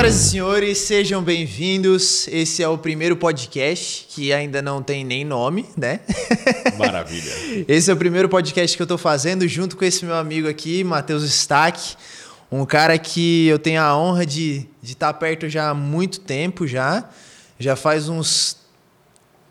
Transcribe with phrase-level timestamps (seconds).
[0.00, 2.26] Senhoras e senhores, sejam bem-vindos.
[2.28, 6.00] Esse é o primeiro podcast que ainda não tem nem nome, né?
[6.78, 7.30] Maravilha.
[7.68, 10.82] Esse é o primeiro podcast que eu tô fazendo junto com esse meu amigo aqui,
[10.82, 11.96] Matheus Stack,
[12.50, 17.06] um cara que eu tenho a honra de estar perto já há muito tempo já.
[17.58, 18.56] Já faz uns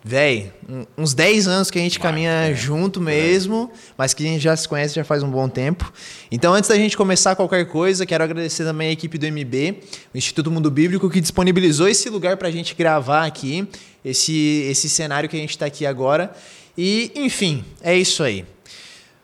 [0.02, 0.50] Véi,
[0.96, 4.56] uns 10 anos que a gente caminha é, junto mesmo, mas que a gente já
[4.56, 5.92] se conhece já faz um bom tempo.
[6.32, 9.78] Então, antes da gente começar qualquer coisa, quero agradecer também a equipe do MB,
[10.14, 13.68] o Instituto Mundo Bíblico, que disponibilizou esse lugar para a gente gravar aqui,
[14.02, 16.32] esse, esse cenário que a gente está aqui agora.
[16.78, 18.46] E, enfim, é isso aí.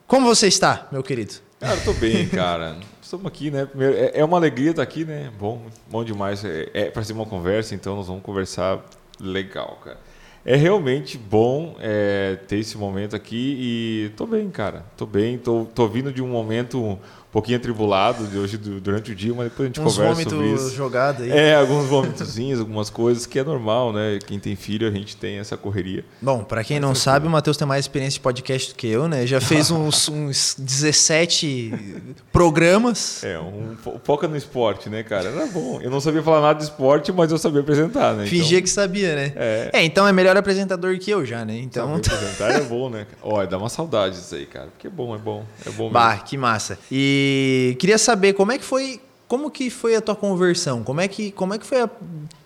[0.07, 1.37] Como você está, meu querido?
[1.59, 2.77] Cara, eu tô bem, cara.
[3.01, 3.65] Estamos aqui, né?
[3.65, 5.31] Primeiro, é, é uma alegria estar aqui, né?
[5.39, 6.45] Bom, bom demais.
[6.45, 8.85] É, é para ser uma conversa, então nós vamos conversar
[9.19, 9.99] legal, cara.
[10.49, 14.85] É realmente bom é, ter esse momento aqui e tô bem, cara.
[14.97, 16.97] Tô bem, tô, tô vindo de um momento
[17.37, 20.75] pouquinho atribulado de hoje durante o dia, mas depois a gente Uns conversa sobre isso.
[20.75, 21.31] jogado aí.
[21.31, 24.19] É, alguns vômitozinhos, algumas coisas que é normal, né?
[24.27, 26.03] Quem tem filho, a gente tem essa correria.
[26.23, 29.07] Bom, para quem não sabe, o Matheus tem mais experiência de podcast do que eu,
[29.07, 29.27] né?
[29.27, 31.75] Já fez uns, uns 17
[32.33, 33.23] programas.
[33.23, 35.29] É, um, foca no esporte, né, cara?
[35.29, 35.79] Era bom.
[35.83, 38.25] Eu não sabia falar nada de esporte, mas eu sabia apresentar, né?
[38.25, 38.63] Fingia então...
[38.63, 39.33] que sabia, né?
[39.37, 39.71] É.
[39.75, 41.59] é, então é melhor apresentador que eu já, né?
[41.59, 42.03] Então...
[42.03, 43.07] Saber apresentar é bom, né?
[43.23, 44.69] Olha, dá uma saudade isso aí, cara.
[44.69, 45.45] Porque é bom, é bom.
[45.67, 45.91] É bom mesmo.
[45.91, 46.79] Bah, que massa.
[46.91, 47.26] E
[47.79, 50.85] queria saber como é que foi como que foi a tua conversão?
[50.85, 51.91] Como é que, como é que foi a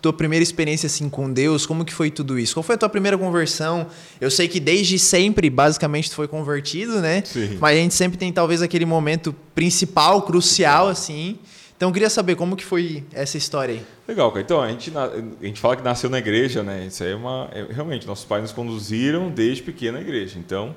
[0.01, 1.65] tua primeira experiência assim com Deus?
[1.65, 2.55] Como que foi tudo isso?
[2.55, 3.85] Qual foi a tua primeira conversão?
[4.19, 7.21] Eu sei que desde sempre, basicamente, tu foi convertido, né?
[7.23, 7.57] Sim.
[7.59, 11.37] Mas a gente sempre tem talvez aquele momento principal, crucial, assim.
[11.77, 13.81] Então eu queria saber como que foi essa história aí.
[14.07, 14.41] Legal, cara.
[14.41, 16.85] Então, a gente, a gente fala que nasceu na igreja, né?
[16.87, 17.47] Isso aí é uma.
[17.53, 20.39] É, realmente, nossos pais nos conduziram desde pequena à igreja.
[20.39, 20.75] Então,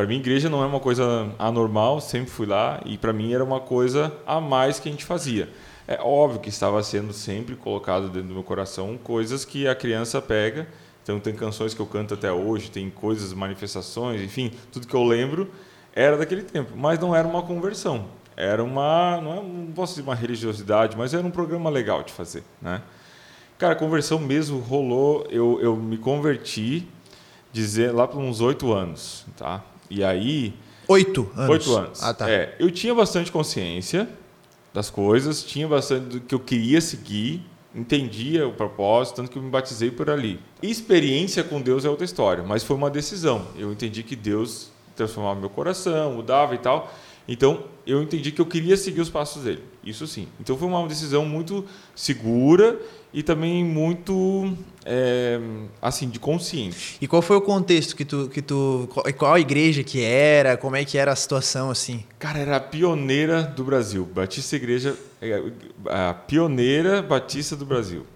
[0.00, 3.44] para mim, igreja não é uma coisa anormal, sempre fui lá e para mim era
[3.44, 5.50] uma coisa a mais que a gente fazia.
[5.86, 10.18] É óbvio que estava sendo sempre colocado dentro do meu coração coisas que a criança
[10.22, 10.66] pega.
[11.02, 15.04] Então, tem canções que eu canto até hoje, tem coisas, manifestações, enfim, tudo que eu
[15.04, 15.50] lembro
[15.94, 16.72] era daquele tempo.
[16.74, 18.06] Mas não era uma conversão.
[18.34, 22.10] Era uma, não, é, não posso dizer uma religiosidade, mas era um programa legal de
[22.10, 22.80] fazer, né?
[23.58, 25.26] Cara, a conversão mesmo rolou.
[25.28, 26.88] Eu, eu me converti
[27.52, 29.62] dizer lá por uns oito anos, tá?
[29.90, 30.54] E aí.
[30.88, 31.50] Oito anos.
[31.50, 32.02] Oito anos.
[32.02, 32.30] Ah, tá.
[32.30, 34.08] É, eu tinha bastante consciência
[34.72, 39.42] das coisas, tinha bastante do que eu queria seguir, entendia o propósito, tanto que eu
[39.42, 40.38] me batizei por ali.
[40.62, 43.46] Experiência com Deus é outra história, mas foi uma decisão.
[43.56, 46.92] Eu entendi que Deus transformava meu coração, mudava e tal.
[47.28, 49.62] Então, eu entendi que eu queria seguir os passos dele.
[49.84, 50.26] Isso sim.
[50.40, 51.64] Então, foi uma decisão muito
[51.94, 52.78] segura
[53.12, 55.38] e também muito é,
[55.80, 56.96] assim de consciente.
[57.00, 60.76] E qual foi o contexto que tu que tu qual a igreja que era, como
[60.76, 62.04] é que era a situação assim?
[62.18, 65.42] Cara, era a pioneira do Brasil, Batista Igreja é,
[65.86, 68.06] a pioneira Batista do Brasil.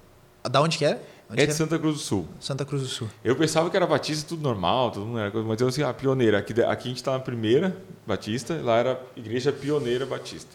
[0.42, 1.00] Da onde que era?
[1.30, 2.28] Onde é de Santa Cruz do Sul.
[2.38, 3.08] Santa Cruz do Sul.
[3.24, 5.92] Eu pensava que era Batista tudo normal, tudo não era coisa, mas eu assim, a
[5.92, 6.38] pioneira.
[6.38, 10.50] Aqui, aqui a gente está na primeira Batista, lá era Igreja Pioneira Batista.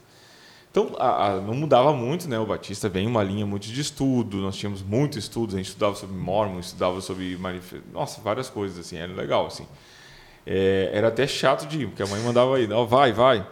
[0.71, 2.37] Então, a, a, não mudava muito, né?
[2.37, 5.95] O Batista vem uma linha muito de estudo, nós tínhamos muitos estudos, a gente estudava
[5.95, 7.83] sobre Mormon, estudava sobre manifest...
[7.91, 9.65] nossa, várias coisas assim, era legal assim.
[10.45, 13.45] É, era até chato de ir, porque a mãe mandava aí, não, vai, vai.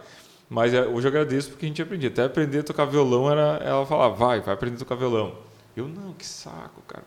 [0.48, 2.08] Mas é, hoje eu agradeço porque a gente aprendia.
[2.08, 5.34] Até aprender a tocar violão, era, ela falava, vai, vai aprender a tocar violão.
[5.76, 7.04] Eu, não, que saco, cara.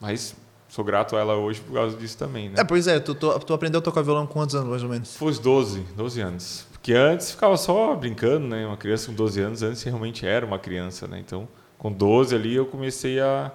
[0.00, 0.36] Mas
[0.68, 2.56] sou grato a ela hoje por causa disso também, né?
[2.58, 4.88] É, pois é, tu, tu, tu aprendeu a tocar violão com quantos anos, mais ou
[4.88, 5.16] menos?
[5.16, 6.66] Foi 12, 12 anos.
[6.82, 8.66] Porque antes ficava só brincando, né?
[8.66, 11.20] Uma criança com 12 anos, antes realmente era uma criança, né?
[11.20, 11.46] Então,
[11.78, 13.52] com 12 ali eu comecei a,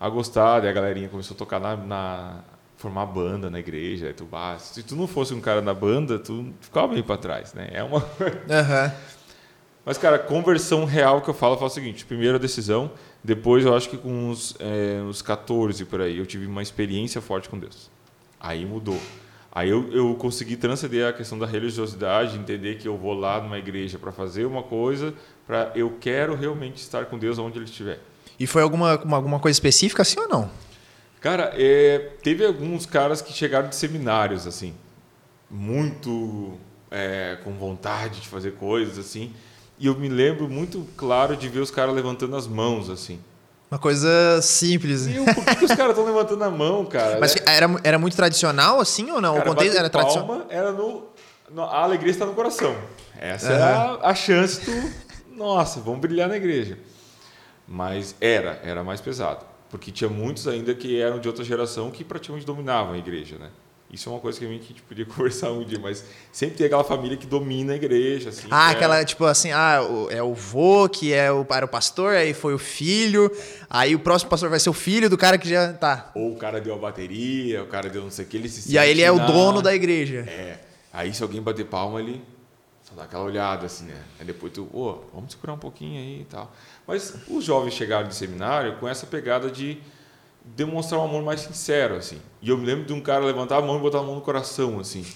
[0.00, 2.40] a gostar, daí a galerinha começou a tocar na, na
[2.78, 6.18] formar banda na igreja, aí tu, ah, se tu não fosse um cara na banda,
[6.18, 7.68] tu ficava meio para trás, né?
[7.74, 7.98] É uma
[8.48, 8.92] uhum.
[9.84, 12.90] Mas cara, conversão real que eu falo, eu falo o seguinte, primeiro a decisão,
[13.22, 17.20] depois eu acho que com uns, é, uns 14 por aí, eu tive uma experiência
[17.20, 17.90] forte com Deus.
[18.40, 18.98] Aí mudou.
[19.54, 23.58] Aí eu, eu consegui transcender a questão da religiosidade, entender que eu vou lá numa
[23.58, 25.12] igreja para fazer uma coisa,
[25.46, 28.00] para eu quero realmente estar com Deus onde Ele estiver.
[28.40, 30.50] E foi alguma, alguma coisa específica assim ou não?
[31.20, 34.74] Cara, é, teve alguns caras que chegaram de seminários, assim,
[35.50, 36.54] muito
[36.90, 39.34] é, com vontade de fazer coisas, assim,
[39.78, 43.20] e eu me lembro muito claro de ver os caras levantando as mãos, assim.
[43.72, 45.06] Uma coisa simples.
[45.06, 47.18] E por que, que os caras estão levantando a mão, cara?
[47.18, 49.36] Mas era, era muito tradicional assim ou não?
[49.36, 50.46] Cara, o contexto era tradicional?
[50.50, 51.06] Era no,
[51.50, 52.76] no, A alegria está no coração.
[53.18, 53.54] Essa uhum.
[53.54, 54.92] era a, chance tu.
[55.34, 56.78] Nossa, vamos brilhar na igreja.
[57.66, 59.42] Mas era, era mais pesado.
[59.70, 63.48] Porque tinha muitos ainda que eram de outra geração que praticamente dominavam a igreja, né?
[63.92, 66.02] Isso é uma coisa que a gente podia conversar um dia, mas
[66.32, 68.30] sempre tem aquela família que domina a igreja.
[68.30, 68.72] Assim, ah, é...
[68.74, 72.54] aquela, tipo assim, ah, é o vô que é o, era o pastor, aí foi
[72.54, 73.30] o filho,
[73.68, 76.10] aí o próximo pastor vai ser o filho do cara que já tá.
[76.14, 78.72] Ou o cara deu a bateria, o cara deu não sei o que, ele se
[78.72, 80.20] E aí ele é o dono da igreja.
[80.26, 80.58] É.
[80.90, 82.22] Aí se alguém bater palma, ele
[82.82, 84.02] só dá aquela olhada assim, né?
[84.18, 86.50] Aí depois tu, ô, oh, vamos segurar um pouquinho aí e tal.
[86.86, 89.78] Mas os jovens chegaram de seminário com essa pegada de
[90.44, 92.20] demonstrar um amor mais sincero, assim.
[92.40, 94.20] E eu me lembro de um cara levantar a mão e botar a mão no
[94.20, 95.04] coração, assim.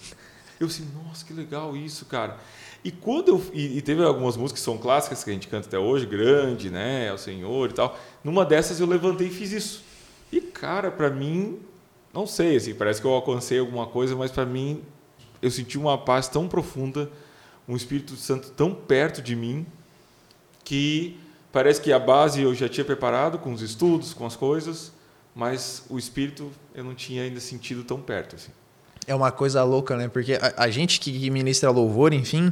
[0.58, 2.38] Eu assim, nossa, que legal isso, cara.
[2.82, 5.67] E quando eu e, e, teve algumas músicas que são clássicas que a gente canta
[5.67, 7.99] até hoje, grande, né, o Senhor e tal.
[8.25, 9.84] Numa dessas eu levantei e fiz isso.
[10.32, 11.58] E cara, para mim,
[12.14, 14.82] não sei, assim, parece que eu alcancei alguma coisa, mas para mim
[15.43, 17.11] eu senti uma paz tão profunda,
[17.69, 19.67] um Espírito Santo tão perto de mim
[20.64, 21.20] que
[21.52, 24.93] parece que a base eu já tinha preparado com os estudos, com as coisas,
[25.36, 28.36] mas o espírito eu não tinha ainda sentido tão perto.
[28.36, 28.50] Assim.
[29.06, 30.08] É uma coisa louca, né?
[30.08, 32.50] Porque a, a gente que ministra louvor, enfim,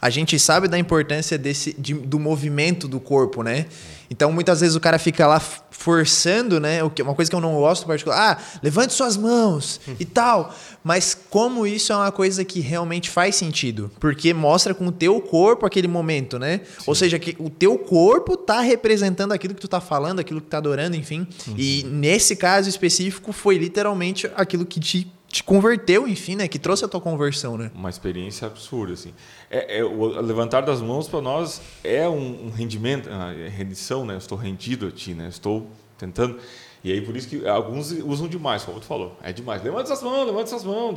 [0.00, 3.66] a gente sabe da importância desse, de, do movimento do corpo, né?
[4.10, 6.82] Então, muitas vezes o cara fica lá forçando, né?
[6.82, 10.54] Uma coisa que eu não gosto particular, ah, levante suas mãos e tal.
[10.82, 13.90] Mas como isso é uma coisa que realmente faz sentido?
[14.00, 16.60] Porque mostra com o teu corpo aquele momento, né?
[16.78, 16.84] Sim.
[16.86, 20.48] Ou seja, que o teu corpo tá representando aquilo que tu tá falando, aquilo que
[20.48, 21.26] tá adorando, enfim.
[21.46, 21.54] Uhum.
[21.58, 26.48] E nesse caso específico foi literalmente aquilo que te te converteu, enfim, né?
[26.48, 27.70] Que trouxe a tua conversão, né?
[27.74, 29.12] Uma experiência absurda, assim.
[29.50, 34.14] É, é o levantar das mãos para nós é um, um rendimento, é rendição, né?
[34.14, 35.28] Eu estou rendido a ti, né?
[35.28, 35.66] estou
[35.98, 36.38] tentando.
[36.82, 39.16] E aí por isso que alguns usam demais, como tu falou.
[39.22, 39.62] É demais.
[39.62, 40.94] Levanta essas mãos, levanta essas mãos.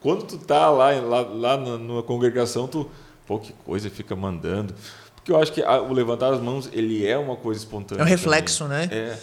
[0.00, 2.88] Quando tu tá lá, lá, lá na, numa congregação, tu,
[3.26, 4.74] pô, que coisa, fica mandando.
[5.16, 8.02] Porque eu acho que a, o levantar as mãos, ele é uma coisa espontânea.
[8.02, 8.86] É um reflexo, também.
[8.88, 8.94] né?
[8.94, 9.18] É.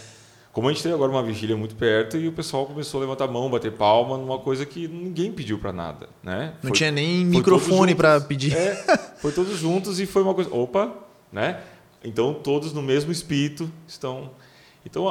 [0.59, 3.23] Como a gente tem agora uma vigília muito perto e o pessoal começou a levantar
[3.23, 6.55] a mão, bater palma numa coisa que ninguém pediu para nada, né?
[6.61, 8.53] Não foi, tinha nem microfone para pedir.
[8.53, 8.75] É,
[9.21, 10.93] foi todos juntos e foi uma coisa, opa,
[11.31, 11.61] né?
[12.03, 14.31] Então todos no mesmo espírito estão.
[14.85, 15.05] Então,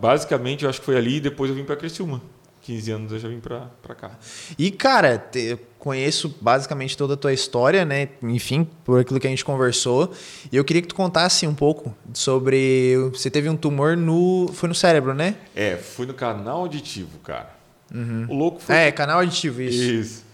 [0.00, 2.22] basicamente, eu acho que foi ali e depois eu vim para Criciúma.
[2.64, 4.18] 15 anos eu já vim para cá.
[4.58, 8.08] E, cara, te, conheço basicamente toda a tua história, né?
[8.22, 10.10] Enfim, por aquilo que a gente conversou.
[10.50, 12.96] E eu queria que tu contasse um pouco sobre.
[13.12, 14.48] Você teve um tumor no.
[14.54, 15.36] Foi no cérebro, né?
[15.54, 17.54] É, foi no canal auditivo, cara.
[17.94, 18.26] Uhum.
[18.30, 18.74] O louco foi.
[18.74, 19.82] É, canal auditivo, isso.
[19.82, 20.24] Isso.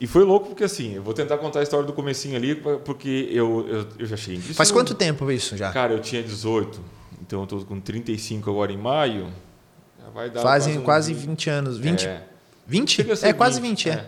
[0.00, 3.28] E foi louco porque assim, eu vou tentar contar a história do comecinho ali, porque
[3.30, 5.70] eu, eu, eu já cheguei Faz quanto tempo isso já?
[5.70, 6.80] Cara, eu tinha 18,
[7.20, 9.28] então eu tô com 35 agora em maio.
[10.12, 11.14] Vai dar Fazem quase, um...
[11.14, 11.78] quase 20 anos.
[11.78, 12.06] 20?
[12.06, 12.22] É.
[12.66, 13.00] 20?
[13.00, 13.92] É, 20, quase 20, é.
[13.92, 14.06] é.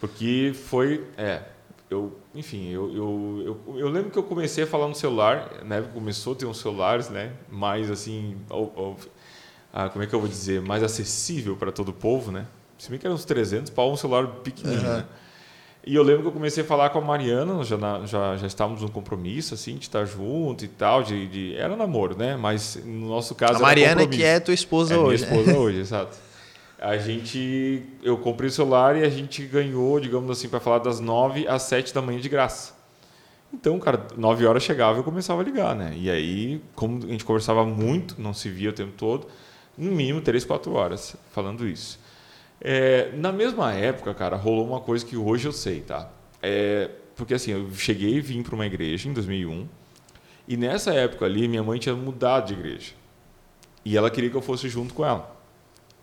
[0.00, 1.04] Porque foi.
[1.16, 1.42] É.
[1.90, 5.82] Eu, enfim, eu, eu, eu, eu, lembro que eu comecei a falar no celular, né?
[5.94, 7.32] Começou a ter uns celulares, né?
[7.50, 8.36] Mais assim.
[8.50, 8.96] Ou, ou,
[9.72, 10.60] ah, como é que eu vou dizer?
[10.60, 12.46] Mais acessível para todo o povo, né?
[12.76, 14.96] Se bem que eram uns 300 para um celular pequenininho, uhum.
[14.98, 15.06] né?
[15.86, 18.46] E eu lembro que eu comecei a falar com a Mariana, já, na, já, já
[18.46, 22.36] estávamos num compromisso, assim, de estar junto e tal, de, de era namoro, né?
[22.36, 25.24] Mas no nosso caso A Mariana que é tua esposa é hoje.
[25.24, 26.16] Minha esposa hoje, exato.
[26.80, 31.00] A gente, eu comprei o celular e a gente ganhou, digamos assim, para falar das
[31.00, 32.74] 9 às 7 da manhã de graça.
[33.52, 35.92] Então, cara, 9 horas chegava e eu começava a ligar, né?
[35.96, 39.26] E aí, como a gente conversava muito, não se via o tempo todo,
[39.76, 41.98] no mínimo 3, 4 horas falando isso.
[42.60, 46.10] É, na mesma época, cara, rolou uma coisa que hoje eu sei, tá?
[46.42, 49.68] É, porque assim, eu cheguei e vim para uma igreja em 2001
[50.46, 52.92] e nessa época ali minha mãe tinha mudado de igreja
[53.84, 55.34] e ela queria que eu fosse junto com ela.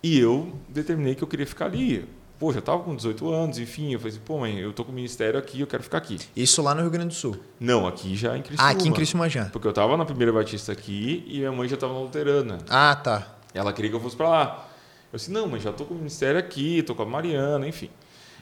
[0.01, 2.07] E eu determinei que eu queria ficar ali.
[2.37, 3.93] Pô, já estava com 18 anos, enfim.
[3.93, 6.19] Eu falei assim, pô, mãe, eu tô com o ministério aqui, eu quero ficar aqui.
[6.35, 7.37] Isso lá no Rio Grande do Sul?
[7.59, 8.69] Não, aqui já em Criciúma.
[8.69, 9.45] Ah, aqui em Criciúma já.
[9.45, 12.57] Porque eu estava na primeira batista aqui e minha mãe já estava na luterana.
[12.69, 13.35] Ah, tá.
[13.53, 14.67] Ela queria que eu fosse para lá.
[15.15, 17.89] Eu disse, não, mas já estou com o ministério aqui, estou com a Mariana, enfim.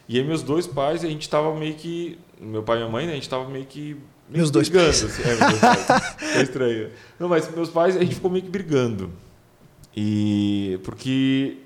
[0.08, 2.18] E aí meus dois pais, a gente estava meio que...
[2.40, 3.90] Meu pai e minha mãe, né, a gente estava meio que...
[3.90, 5.04] Meio meus dois pais.
[5.04, 6.16] Assim, é, meus pais.
[6.34, 6.90] é estranho.
[7.16, 9.08] Não, mas meus pais, a gente ficou meio que brigando.
[9.96, 10.80] E...
[10.82, 11.58] Porque...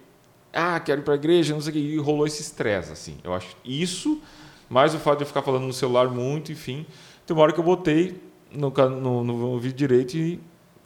[0.53, 1.79] Ah, quero ir para a igreja, não sei o que.
[1.79, 3.17] E rolou esse estresse, assim.
[3.25, 4.21] Eu acho isso,
[4.69, 6.85] mais o fato de eu ficar falando no celular muito, enfim.
[7.27, 8.21] Tem uma hora que eu botei
[8.53, 10.39] no, no, no vídeo direito e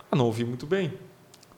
[0.09, 0.93] ah, não ouvi muito bem.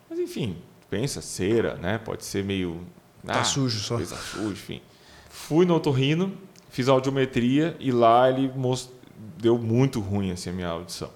[0.09, 0.57] Mas, enfim,
[0.95, 1.99] pensa, cera, né?
[1.99, 2.81] Pode ser meio.
[3.27, 3.97] Tá ah, sujo só.
[3.97, 4.81] Coisa suja, enfim.
[5.29, 6.33] Fui no otorrino,
[6.71, 8.91] fiz audiometria e lá ele most...
[9.39, 11.11] deu muito ruim assim, a minha audição.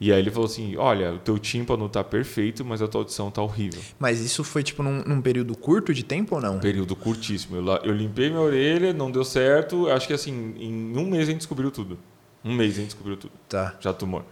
[0.00, 3.30] E aí ele falou assim: olha, o teu tímpano tá perfeito, mas a tua audição
[3.30, 3.80] tá horrível.
[3.98, 6.56] Mas isso foi tipo num, num período curto de tempo ou não?
[6.56, 7.56] Um período curtíssimo.
[7.56, 9.88] Eu, eu, limpei minha orelha, não deu certo.
[9.88, 11.96] Acho que assim, em um mês a gente descobriu tudo.
[12.44, 13.32] Um mês a gente descobriu tudo.
[13.48, 13.76] Tá.
[13.80, 14.24] Já tumor.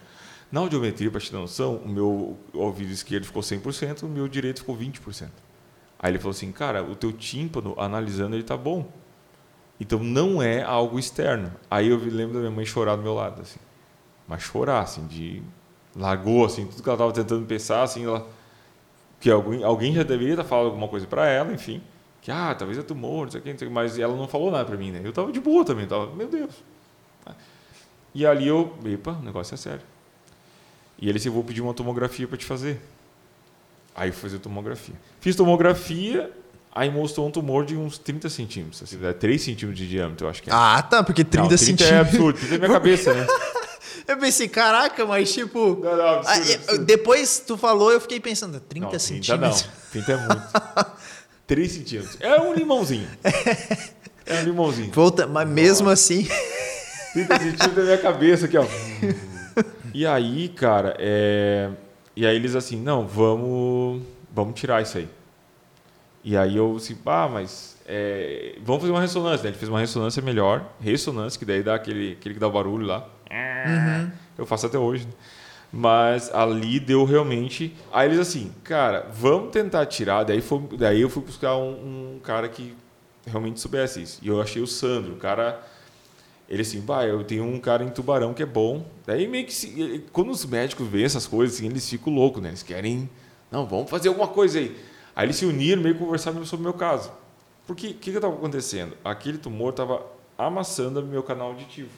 [0.54, 4.60] Na audiometria, para te ter noção, o meu ouvido esquerdo ficou 100%, o meu direito
[4.60, 5.28] ficou 20%.
[5.98, 8.86] Aí ele falou assim, cara, o teu tímpano, analisando, ele tá bom.
[9.80, 11.52] Então não é algo externo.
[11.68, 13.58] Aí eu lembro da minha mãe chorar do meu lado, assim.
[14.28, 15.42] Mas chorar, assim, de.
[15.96, 18.24] Largou, assim, tudo que ela estava tentando pensar, assim, ela.
[19.18, 21.82] Que alguém, alguém já deveria estar falando alguma coisa para ela, enfim.
[22.22, 24.14] Que, ah, talvez é tumor, não sei o que, não sei o que, mas ela
[24.14, 25.00] não falou nada para mim, né?
[25.02, 26.62] Eu tava de boa também, tava, meu Deus.
[28.14, 29.93] E ali eu, epa, o negócio é sério.
[30.98, 32.80] E ele disse, eu vou pedir uma tomografia para te fazer.
[33.94, 34.94] Aí eu fazer tomografia.
[35.20, 36.30] Fiz tomografia,
[36.74, 38.82] aí mostrou um tumor de uns 30 centímetros.
[38.82, 40.52] Assim, 3 centímetros de diâmetro, eu acho que é.
[40.52, 41.90] Ah, tá, porque 30, não, 30 centímetros.
[41.90, 43.26] é absurdo, 30 é minha cabeça, né?
[44.08, 45.78] eu pensei, caraca, mas tipo.
[45.80, 46.84] Não, não, absurdo, aí, absurdo.
[46.84, 49.62] Depois tu falou, eu fiquei pensando, 30 não, 30 centímetros.
[49.62, 50.92] Não, 30 é muito.
[51.46, 52.16] 3 centímetros.
[52.20, 53.08] É um limãozinho.
[54.26, 54.90] É um limãozinho.
[54.92, 56.26] Volta, mas mesmo assim.
[57.12, 58.64] 30 centímetros da minha cabeça aqui, ó.
[59.94, 61.70] E aí, cara, é...
[62.16, 65.08] e aí eles assim, não, vamos, vamos tirar isso aí.
[66.24, 68.56] E aí eu assim, ah, mas é...
[68.60, 69.44] vamos fazer uma ressonância.
[69.44, 69.50] Né?
[69.50, 72.84] Ele fez uma ressonância melhor, ressonância, que daí dá aquele, aquele que dá o barulho
[72.84, 73.08] lá.
[73.30, 74.10] Uhum.
[74.36, 75.06] Eu faço até hoje.
[75.06, 75.12] Né?
[75.72, 77.72] Mas ali deu realmente.
[77.92, 80.24] Aí eles assim, cara, vamos tentar tirar.
[80.24, 82.74] Daí, foi, daí eu fui buscar um, um cara que
[83.24, 84.18] realmente soubesse isso.
[84.22, 85.60] E eu achei o Sandro, o cara
[86.48, 88.84] ele assim, vai, eu tenho um cara em Tubarão que é bom.
[89.06, 92.50] Daí meio que se, quando os médicos veem essas coisas, assim, eles ficam loucos, né?
[92.50, 93.08] Eles querem,
[93.50, 94.76] não, vamos fazer alguma coisa aí.
[95.16, 97.10] Aí eles se uniram, meio que conversaram sobre o meu caso.
[97.66, 98.96] Porque o que estava acontecendo?
[99.04, 100.04] Aquele tumor estava
[100.36, 101.90] amassando meu canal auditivo.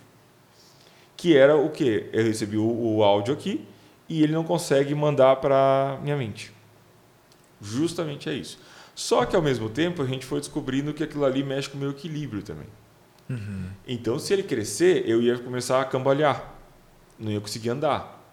[1.17, 2.09] Que era o quê?
[2.13, 3.67] Eu recebi o, o áudio aqui
[4.09, 6.53] e ele não consegue mandar para minha mente.
[7.61, 8.59] Justamente é isso.
[8.95, 11.81] Só que ao mesmo tempo a gente foi descobrindo que aquilo ali mexe com o
[11.81, 12.67] meu equilíbrio também.
[13.29, 13.71] Uhum.
[13.87, 16.55] Então, se ele crescer, eu ia começar a cambalear.
[17.19, 18.31] Não ia conseguir andar.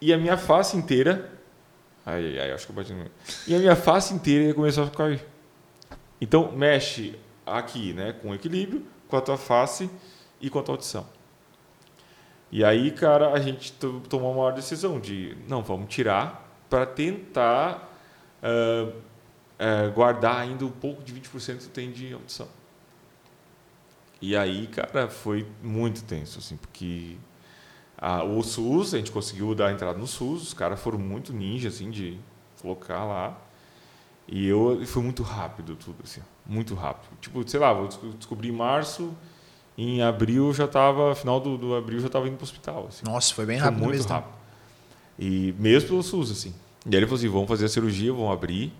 [0.00, 1.30] E a minha face inteira.
[2.04, 3.06] Aí, aí, acho que eu bati no.
[3.46, 5.24] E a minha face inteira ia começar a cair.
[6.20, 9.90] Então, mexe aqui, né, com o equilíbrio, com a tua face
[10.40, 11.06] e com a tua audição.
[12.50, 13.72] E aí, cara, a gente
[14.08, 17.90] tomou uma decisão de, não, vamos tirar para tentar
[18.42, 22.48] uh, uh, guardar ainda um pouco de 20% que tem de audição.
[24.22, 27.16] E aí, cara, foi muito tenso, assim, porque
[27.98, 31.32] a, o SUS, a gente conseguiu dar a entrada no SUS, os caras foram muito
[31.32, 32.16] ninja, assim, de
[32.60, 33.36] colocar lá.
[34.28, 37.10] E eu foi muito rápido tudo, assim, muito rápido.
[37.20, 39.12] Tipo, sei lá, vou descobrir em março,
[39.76, 42.86] em abril já estava, final do, do abril já estava indo para o hospital.
[42.88, 43.04] Assim.
[43.04, 44.12] Nossa, foi bem rápido foi muito mesmo.
[44.12, 44.34] rápido.
[45.18, 46.54] E mesmo pelo SUS, assim.
[46.86, 48.72] E aí ele falou assim, vamos fazer a cirurgia, vamos abrir.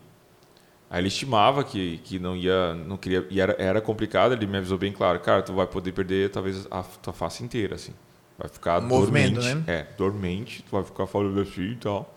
[0.92, 4.58] Aí ele estimava que, que não ia, não queria, e era, era complicado, ele me
[4.58, 7.92] avisou bem claro, cara, tu vai poder perder talvez a tua face inteira, assim.
[8.38, 9.54] Vai ficar Movimento, dormente.
[9.54, 9.64] né?
[9.66, 12.14] É, dormente, tu vai ficar falando assim e tal.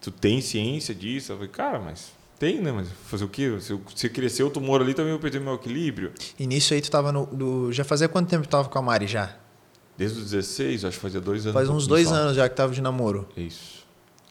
[0.00, 1.32] Tu tem ciência disso?
[1.32, 2.72] Eu falei, cara, mas tem, né?
[2.72, 3.54] Mas fazer o quê?
[3.60, 6.10] Se, se crescer o tumor ali, também eu perder meu equilíbrio.
[6.38, 7.26] E nisso aí tu tava no.
[7.26, 9.36] no já fazia quanto tempo tu tava com a Mari já?
[9.98, 11.52] Desde os 16, acho que fazia dois anos.
[11.52, 13.28] Faz uns dois anos já que tava de namoro.
[13.36, 13.86] Isso.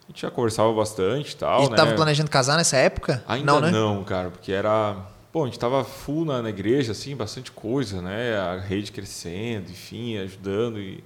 [0.08, 1.76] A gente já conversava bastante e tal, e né?
[1.76, 3.22] tava planejando casar nessa época?
[3.28, 3.70] Ainda não, né?
[3.70, 4.96] não, cara, porque era...
[5.30, 8.38] Pô, a gente tava full na, na, igreja, assim, bastante coisa, né?
[8.38, 11.04] A rede crescendo, enfim, ajudando e...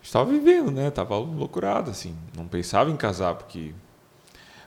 [0.00, 0.92] A gente tava vivendo, né?
[0.92, 2.16] Tava loucurado, assim.
[2.36, 3.74] Não pensava em casar, porque...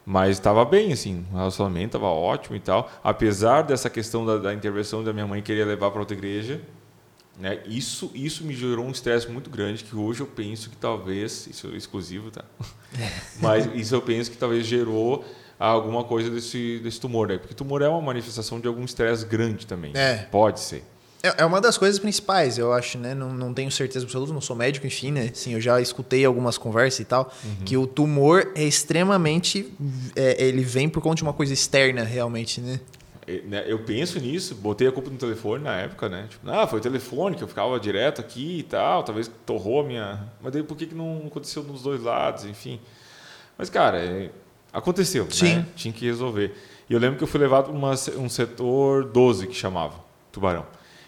[0.06, 2.92] Mas estava bem, assim, o relacionamento estava ótimo e tal.
[3.02, 6.62] Apesar dessa questão da, da intervenção da minha mãe querer levar para outra igreja,
[7.40, 7.60] né?
[7.66, 11.68] Isso, isso me gerou um estresse muito grande que hoje eu penso que talvez, isso
[11.68, 12.44] é exclusivo, tá?
[13.40, 15.24] Mas isso eu penso que talvez gerou
[15.60, 17.38] alguma coisa desse, desse tumor, né?
[17.38, 19.92] Porque tumor é uma manifestação de algum estresse grande também.
[19.96, 20.28] É.
[20.32, 20.84] Pode ser.
[21.24, 23.14] É, é uma das coisas principais, eu acho, né?
[23.14, 25.32] Não, não tenho certeza absoluta, não sou médico, enfim, né?
[25.34, 27.66] Sim, eu já escutei algumas conversas e tal, uhum.
[27.66, 29.72] que o tumor é extremamente.
[30.16, 32.80] É, ele vem por conta de uma coisa externa, realmente, né?
[33.46, 36.28] Né, eu penso nisso, botei a culpa no telefone na época, né?
[36.30, 39.84] Tipo, ah, foi o telefone que eu ficava direto aqui e tal, talvez torrou a
[39.84, 40.32] minha.
[40.42, 42.80] Mas daí por que, que não aconteceu nos dois lados, enfim.
[43.58, 44.32] Mas, cara, é...
[44.72, 45.56] aconteceu, Sim.
[45.56, 45.66] né?
[45.76, 46.56] Tinha que resolver.
[46.90, 49.96] E eu lembro que eu fui levado para um setor 12, que chamava,
[50.32, 50.66] Tubarão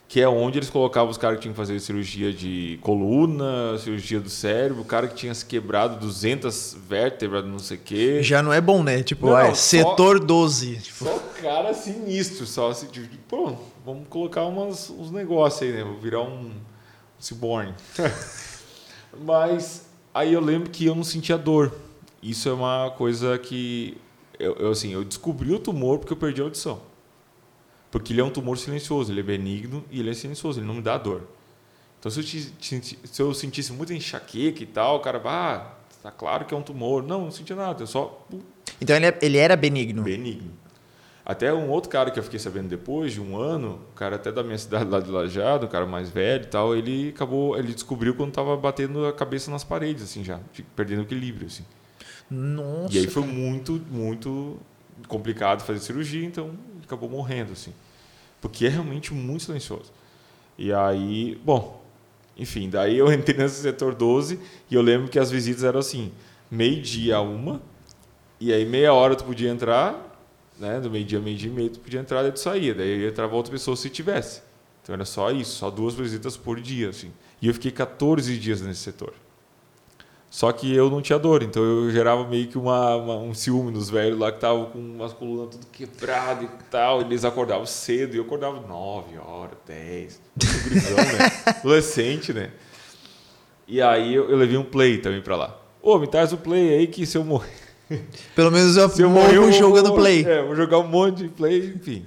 [0.10, 4.20] que é onde eles colocavam os caras que tinham que fazer cirurgia de coluna, cirurgia
[4.20, 8.24] do cérebro, o cara que tinha se quebrado 200 vértebras, não sei o quê.
[8.24, 9.04] Já não é bom, né?
[9.04, 10.78] Tipo, Não, é, só- setor 12.
[10.78, 13.54] Tipo, Só cara sinistro, só assim, tipo, pô,
[13.86, 15.84] vamos colocar umas, uns negócios aí, né?
[15.84, 16.54] Vou virar um
[17.20, 17.76] ciborne.
[19.24, 21.72] Mas aí eu lembro que eu não sentia dor.
[22.22, 23.96] Isso é uma coisa que
[24.40, 26.89] eu, eu, assim, eu descobri o tumor porque eu perdi a audição.
[27.92, 30.76] Porque ele é um tumor silencioso, ele é benigno e ele é silencioso, ele não
[30.76, 31.24] me dá dor.
[32.00, 35.74] Então se eu, ti- ti- se eu sentisse muita enxaqueca e tal, o cara, ah,
[36.04, 37.02] tá claro que é um tumor.
[37.04, 38.26] Não, não sentia nada, eu só
[38.80, 40.04] Então ele, é- ele era benigno.
[40.04, 40.52] benigno.
[41.26, 44.32] Até um outro cara que eu fiquei sabendo depois de um ano, o cara até
[44.32, 47.72] da minha cidade lá de Lajado, um cara mais velho e tal, ele acabou, ele
[47.74, 50.40] descobriu quando estava batendo a cabeça nas paredes, assim, já,
[50.76, 51.64] perdendo o equilíbrio, assim.
[52.32, 52.96] Nossa.
[52.96, 54.58] E aí foi muito, muito
[55.08, 56.52] complicado fazer cirurgia, então
[56.90, 57.74] acabou morrendo, assim.
[58.42, 59.92] Porque é realmente muito silencioso.
[60.58, 61.84] E aí, bom,
[62.38, 66.12] enfim, daí eu entrei nesse setor 12 e eu lembro que as visitas eram assim,
[66.50, 67.62] meio-dia a uma,
[68.40, 70.18] e aí meia hora tu podia entrar,
[70.58, 70.80] né?
[70.80, 72.74] Do meio-dia, meio-dia e meio, tu podia entrar e tu saía.
[72.74, 74.42] Daí entrava outra pessoa se tivesse.
[74.82, 77.12] Então era só isso, só duas visitas por dia, assim.
[77.42, 79.14] E eu fiquei 14 dias nesse setor.
[80.30, 83.72] Só que eu não tinha dor, então eu gerava meio que uma, uma um ciúme
[83.72, 87.02] nos velhos lá que estavam com umas colunas tudo quebrado e tal.
[87.02, 90.22] Eles acordavam cedo e eu acordava 9 horas, 10.
[90.66, 91.32] Grisão, né?
[91.60, 92.52] Adolescente, né?
[93.68, 95.60] E aí eu, eu levei um play também pra lá.
[95.82, 97.70] Ô, me traz o play aí que se eu morrer.
[98.36, 100.24] Pelo menos eu, Se eu morrer, eu jogando play.
[100.26, 102.06] É, vou jogar um monte de play, enfim.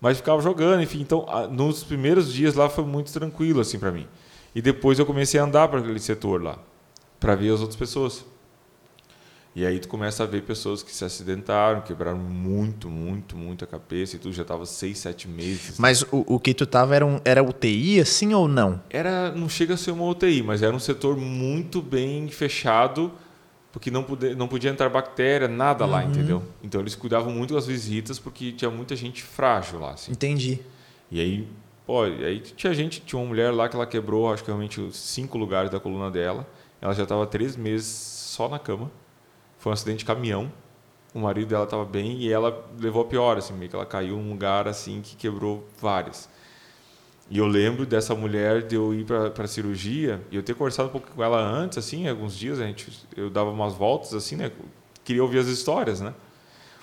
[0.00, 1.00] Mas ficava jogando, enfim.
[1.00, 4.06] Então, nos primeiros dias lá foi muito tranquilo, assim, para mim.
[4.54, 6.58] E depois eu comecei a andar para aquele setor lá,
[7.24, 8.22] para ver as outras pessoas.
[9.56, 13.66] E aí tu começa a ver pessoas que se acidentaram, quebraram muito, muito, muito a
[13.66, 14.16] cabeça.
[14.16, 15.78] E tu já estava seis, sete meses.
[15.78, 18.82] Mas o, o que tu tava era, um, era UTI, assim ou não?
[18.90, 23.10] Era, não chega a ser uma UTI, mas era um setor muito bem fechado,
[23.72, 26.42] porque não, pude, não podia entrar bactéria, nada lá, entendeu?
[26.62, 30.12] Então eles cuidavam muito das visitas, porque tinha muita gente frágil lá, assim.
[30.12, 30.60] Entendi.
[31.10, 31.48] E aí,
[31.86, 35.38] pô, aí tinha gente, tinha uma mulher lá que ela quebrou, acho que realmente cinco
[35.38, 36.44] lugares da coluna dela.
[36.84, 38.90] Ela já estava três meses só na cama.
[39.56, 40.52] Foi um acidente de caminhão.
[41.14, 44.18] O marido dela estava bem e ela levou a pior, assim, meio que ela caiu
[44.18, 46.28] num lugar assim que quebrou várias.
[47.30, 50.90] E eu lembro dessa mulher de eu ir para a cirurgia e eu ter conversado
[50.90, 54.36] um pouco com ela antes, assim, alguns dias a gente, eu dava umas voltas, assim,
[54.36, 54.52] né?
[55.02, 56.12] Queria ouvir as histórias, né?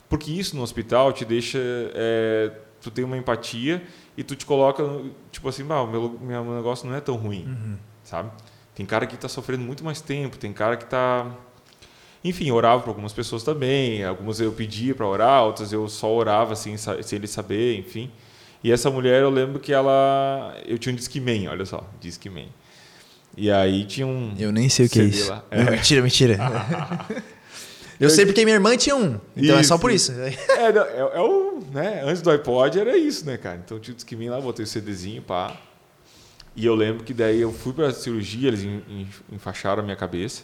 [0.10, 1.60] Porque isso no hospital te deixa,
[1.94, 3.84] é, tu tem uma empatia
[4.18, 4.84] e tu te coloca,
[5.32, 8.32] tipo assim, ah, meu, meu negócio não é tão ruim, sabe?
[8.76, 11.28] Tem cara que está sofrendo muito mais tempo, tem cara que está
[12.24, 14.04] enfim, orava para algumas pessoas também.
[14.04, 18.12] Algumas eu pedia para orar, outras eu só orava sem, sa- sem ele saber, enfim.
[18.64, 20.56] E essa mulher, eu lembro que ela.
[20.66, 22.48] Eu tinha um Discman, olha só, Discman.
[23.36, 24.36] E aí tinha um.
[24.38, 25.30] Eu nem sei o que é isso.
[25.32, 25.44] lá.
[25.50, 26.38] Não, mentira, mentira.
[28.00, 29.20] eu sei porque minha irmã tinha um.
[29.36, 30.12] Então é só Isso, por isso.
[30.12, 30.28] É,
[30.60, 32.04] é, é o, né?
[32.06, 33.60] Antes do iPod era isso, né, cara?
[33.66, 35.58] Então tinha o Discman lá, botei o CDzinho, pá.
[36.56, 39.96] E eu lembro que daí eu fui pra cirurgia, eles en- en- enfaixaram a minha
[39.96, 40.44] cabeça.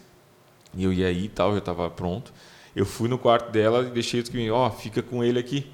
[0.74, 2.34] E eu ia aí e tal, já tava pronto.
[2.76, 5.70] Eu fui no quarto dela e deixei o Discman, ó, fica com ele aqui.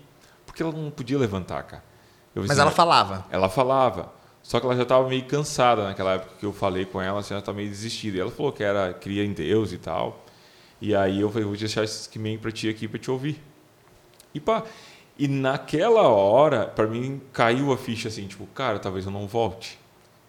[0.46, 1.84] Porque ela não podia levantar, cara.
[2.36, 3.26] Mas assim, ela falava.
[3.30, 4.14] ela falava.
[4.42, 7.34] Só que ela já estava meio cansada naquela época que eu falei com ela, assim,
[7.34, 8.18] ela estava meio desistida.
[8.18, 10.26] E ela falou que era cria em Deus e tal.
[10.82, 13.42] E aí eu falei, vou deixar esse Discman para ti aqui para te ouvir.
[14.34, 14.64] E pá,
[15.18, 19.80] e naquela hora, para mim caiu a ficha assim, tipo, cara, talvez eu não volte.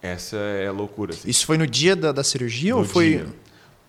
[0.05, 1.15] Essa é a loucura.
[1.15, 3.09] Assim, Isso foi no dia da, da cirurgia ou no foi.
[3.17, 3.27] dia.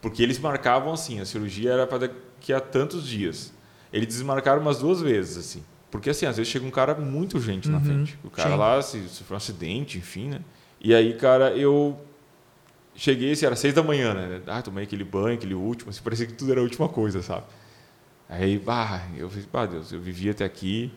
[0.01, 3.51] Porque eles marcavam assim, a cirurgia era para daqui a tantos dias.
[3.91, 5.63] Eles desmarcaram umas duas vezes, assim.
[5.91, 8.17] Porque assim, às vezes chega um cara muito urgente na Uhum, frente.
[8.23, 8.58] O cara sim.
[8.58, 10.41] lá se sofreu um acidente, enfim, né?
[10.80, 11.99] E aí, cara, eu
[12.95, 14.41] cheguei, assim, era seis da manhã, né?
[14.47, 17.43] Ah, tomei aquele banho, aquele último, assim, parecia que tudo era a última coisa, sabe?
[18.30, 20.91] Aí, bah, eu falei, bah, Deus, eu vivi até aqui.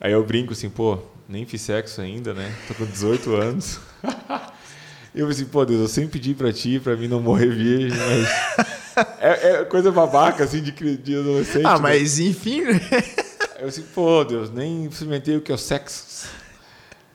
[0.00, 0.98] Aí eu brinco assim, pô,
[1.30, 2.52] nem fiz sexo ainda, né?
[2.66, 3.78] Tô com 18 anos.
[5.14, 8.70] Eu assim, pô, Deus, eu sempre pedi pra ti, pra mim não morrer virgem, mas.
[9.18, 11.64] É, é coisa babaca, assim, de, de adolescente.
[11.64, 11.80] Ah, né?
[11.80, 12.62] mas enfim.
[12.62, 12.80] né?
[13.58, 16.28] Eu assim, pô, Deus, nem experimentei o que é o sexo.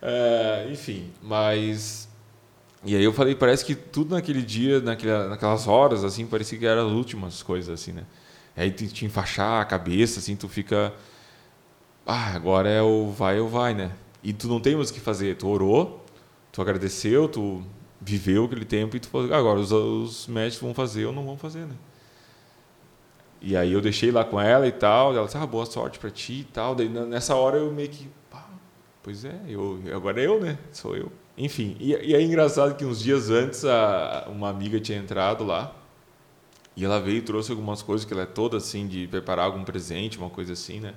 [0.02, 2.08] É, enfim, mas.
[2.84, 6.66] E aí eu falei, parece que tudo naquele dia, naquela, naquelas horas, assim, parecia que
[6.66, 8.04] eram as últimas coisas, assim, né?
[8.56, 10.92] Aí tu te enfaixar a cabeça, assim, tu fica.
[12.06, 13.92] Ah, agora é o vai ou vai, né?
[14.26, 15.38] E tu não tem mais o que fazer.
[15.38, 16.04] Tu orou,
[16.52, 17.62] tu agradeceu, tu
[18.02, 21.24] viveu aquele tempo e tu falou, "Ah, agora os, os médicos vão fazer ou não
[21.24, 21.76] vão fazer, né?
[23.40, 26.10] E aí eu deixei lá com ela e tal, ela disse, ah, boa sorte pra
[26.10, 26.74] ti e tal.
[26.74, 28.44] Daí nessa hora eu meio que, pá,
[29.04, 30.58] pois é, eu, agora é eu, né?
[30.72, 31.12] Sou eu.
[31.38, 35.76] Enfim, e, e é engraçado que uns dias antes a, uma amiga tinha entrado lá
[36.76, 39.64] e ela veio e trouxe algumas coisas que ela é toda assim de preparar algum
[39.64, 40.96] presente, uma coisa assim, né?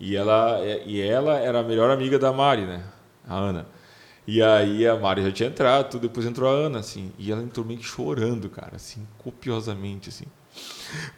[0.00, 2.82] E ela, e ela era a melhor amiga da Mari, né?
[3.28, 3.66] A Ana.
[4.26, 7.12] E aí a Mari já tinha entrado, tudo, depois entrou a Ana, assim.
[7.18, 10.24] E ela entrou meio que chorando, cara, assim, copiosamente, assim.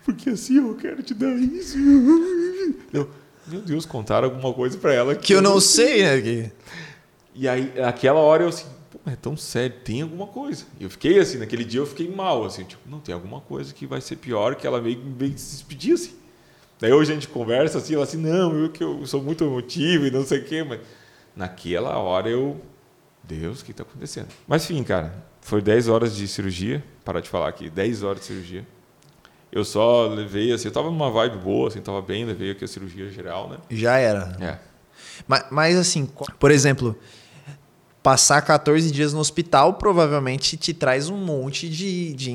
[0.05, 1.79] Porque assim, eu quero te dar isso.
[2.93, 3.09] Eu,
[3.47, 6.21] meu Deus, contaram alguma coisa pra ela Que eu não sei, né?
[6.21, 6.53] Que...
[7.35, 10.65] e aí, naquela hora eu assim, pô, é tão sério, tem alguma coisa.
[10.81, 13.73] E eu fiquei assim, naquele dia eu fiquei mal, assim, tipo, não, tem alguma coisa
[13.73, 16.22] que vai ser pior, que ela meio, meio que se despedir, assim.
[16.83, 20.05] Daí hoje a gente conversa assim, ela assim, não, eu que eu sou muito emotivo
[20.05, 20.81] e não sei o quê, mas
[21.37, 22.61] naquela hora eu,
[23.23, 24.27] Deus, o que está acontecendo?
[24.49, 28.27] Mas enfim, cara, foi 10 horas de cirurgia, para de falar aqui, 10 horas de
[28.27, 28.67] cirurgia.
[29.53, 32.69] Eu só levei, assim, eu tava numa vibe boa, assim, tava bem, levei aqui a
[32.69, 33.59] cirurgia geral, né?
[33.71, 34.37] Já era.
[34.41, 34.59] É.
[35.29, 36.99] Mas, mas assim, por exemplo,
[38.03, 42.13] passar 14 dias no hospital provavelmente te traz um monte de.
[42.15, 42.35] de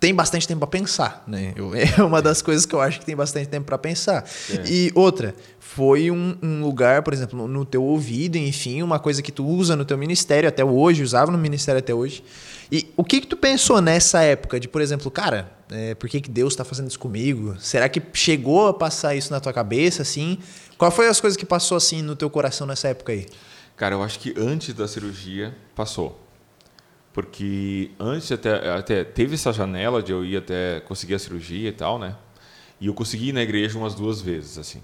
[0.00, 1.52] tem bastante tempo para pensar, né?
[1.54, 4.24] Eu, é uma das coisas que eu acho que tem bastante tempo para pensar.
[4.50, 4.68] É.
[4.68, 9.30] E outra, foi um, um, lugar, por exemplo, no teu ouvido, enfim, uma coisa que
[9.30, 12.24] tu usa no teu ministério até hoje, usava no ministério até hoje.
[12.72, 16.20] E o que que tu pensou nessa época de, por exemplo, cara, é, por que,
[16.20, 17.54] que Deus está fazendo isso comigo?
[17.58, 20.38] Será que chegou a passar isso na tua cabeça, assim?
[20.76, 23.26] Qual foi as coisas que passou assim no teu coração nessa época aí?
[23.76, 26.20] Cara, eu acho que antes da cirurgia passou.
[27.12, 31.72] Porque antes até, até teve essa janela de eu ir até conseguir a cirurgia e
[31.72, 32.16] tal, né?
[32.80, 34.82] E eu consegui ir na igreja umas duas vezes, assim.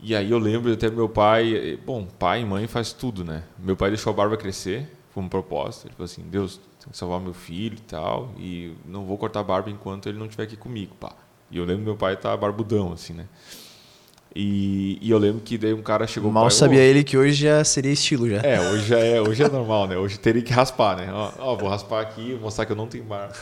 [0.00, 3.42] E aí eu lembro até meu pai, bom, pai e mãe faz tudo, né?
[3.58, 5.86] Meu pai deixou a barba crescer, foi um propósito.
[5.86, 9.40] Ele falou assim: Deus, tem que salvar meu filho e tal, e não vou cortar
[9.40, 11.12] a barba enquanto ele não estiver aqui comigo, pá.
[11.50, 13.26] E eu lembro meu pai tá barbudão, assim, né?
[14.40, 17.18] E, e, eu lembro que daí um cara chegou Mal pai, sabia oh, ele que
[17.18, 18.36] hoje já seria estilo já.
[18.36, 19.96] É, hoje já é, hoje é normal, né?
[19.96, 21.12] Hoje teria que raspar, né?
[21.12, 23.34] Ó, ó, vou raspar aqui, mostrar que eu não tenho barba.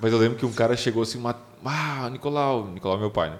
[0.00, 3.38] Mas eu lembro que um cara chegou assim, uma, ah, Nicolau, Nicolau meu pai, né?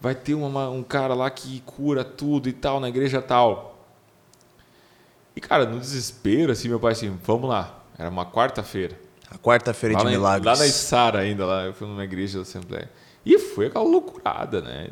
[0.00, 3.86] Vai ter uma, um cara lá que cura tudo e tal, na igreja tal.
[5.36, 7.80] E, cara, no desespero, assim, meu pai assim, vamos lá.
[7.98, 8.98] Era uma quarta-feira.
[9.30, 10.58] A quarta-feira de na, milagres.
[10.58, 12.90] Lá na Sara ainda, lá, eu fui numa igreja da Assembleia.
[13.26, 14.88] E foi aquela loucurada, né?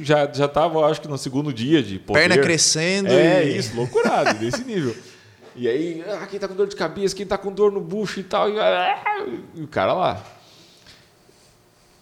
[0.00, 2.20] Já, já tava, acho que no segundo dia de poder.
[2.20, 3.08] Perna crescendo.
[3.08, 3.56] É, e...
[3.56, 4.96] isso, loucurado, desse nível.
[5.54, 8.20] E aí, ah, quem tá com dor de cabeça, quem tá com dor no bucho
[8.20, 8.48] e tal.
[8.50, 10.24] E, ah, e o cara lá.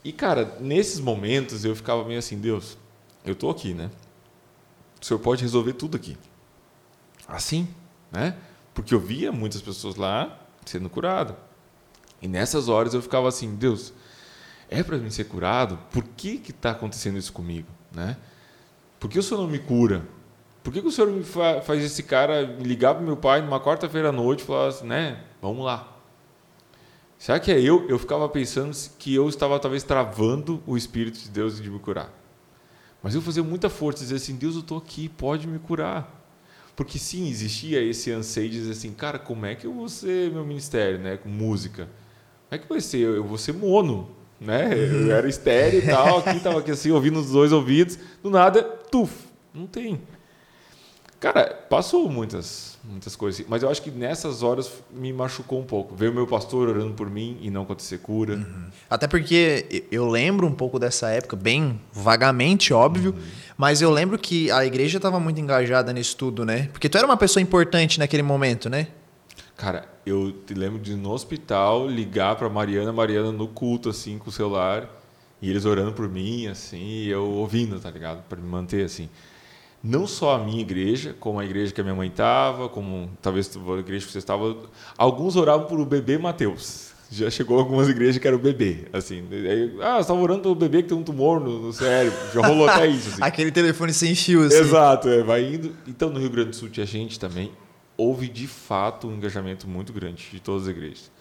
[0.04, 2.78] E, cara, nesses momentos eu ficava meio assim, Deus,
[3.24, 3.90] eu tô aqui, né?
[5.00, 6.16] O Senhor pode resolver tudo aqui.
[7.26, 7.68] Assim,
[8.10, 8.36] né?
[8.72, 11.36] Porque eu via muitas pessoas lá sendo curado.
[12.22, 13.92] E nessas horas eu ficava assim, Deus,
[14.70, 15.78] é para mim ser curado?
[15.90, 18.16] Por que que está acontecendo isso comigo, né?
[19.00, 20.06] Por que o senhor não me cura?
[20.62, 23.58] Por que, que o senhor me fa faz esse cara ligar para meu pai numa
[23.58, 25.24] quarta-feira à noite e falar assim, né?
[25.42, 25.96] Vamos lá.
[27.18, 27.88] Será que é eu?
[27.88, 32.12] Eu ficava pensando que eu estava talvez travando o Espírito de Deus de me curar.
[33.02, 36.18] Mas eu fazia muita força, dizer assim, Deus, eu estou aqui, pode me curar.
[36.76, 40.30] Porque sim, existia esse anseio de dizer assim, cara, como é que eu vou ser
[40.30, 41.16] meu ministério, né?
[41.16, 41.88] Com música.
[42.48, 43.00] Como é que vai ser?
[43.00, 44.70] Eu vou ser mono né?
[44.74, 48.62] Eu era estéreo e tal, aqui tava aqui assim, ouvindo os dois ouvidos, do nada,
[48.62, 49.12] tuf,
[49.54, 50.00] não tem.
[51.20, 55.94] Cara, passou muitas, muitas coisas, mas eu acho que nessas horas me machucou um pouco.
[55.94, 58.36] Ver o meu pastor orando por mim e não acontecer cura.
[58.36, 58.70] Uhum.
[58.88, 63.22] Até porque eu lembro um pouco dessa época, bem vagamente, óbvio, uhum.
[63.58, 66.70] mas eu lembro que a igreja estava muito engajada nisso tudo, né?
[66.72, 68.86] Porque tu era uma pessoa importante naquele momento, né?
[69.60, 74.30] Cara, eu te lembro de no hospital ligar para Mariana, Mariana no culto assim com
[74.30, 74.88] o celular
[75.42, 78.22] e eles orando por mim assim, e eu ouvindo, tá ligado?
[78.26, 79.10] Para me manter assim.
[79.84, 83.54] Não só a minha igreja, como a igreja que a minha mãe estava, como talvez
[83.54, 84.56] a igreja que você estava,
[84.96, 86.92] alguns oravam por o bebê Mateus.
[87.10, 89.24] Já chegou algumas igrejas que era o bebê, assim.
[89.30, 92.18] Aí, ah, você estava orando pelo bebê que tem um tumor no, no cérebro.
[92.32, 93.10] Já rolou até isso.
[93.10, 93.18] Assim.
[93.22, 94.56] Aquele telefone sem fio, assim.
[94.56, 95.76] Exato, é, vai indo.
[95.86, 97.50] Então, no Rio Grande do Sul tinha gente também
[98.00, 101.12] houve de fato um engajamento muito grande de todas as igrejas.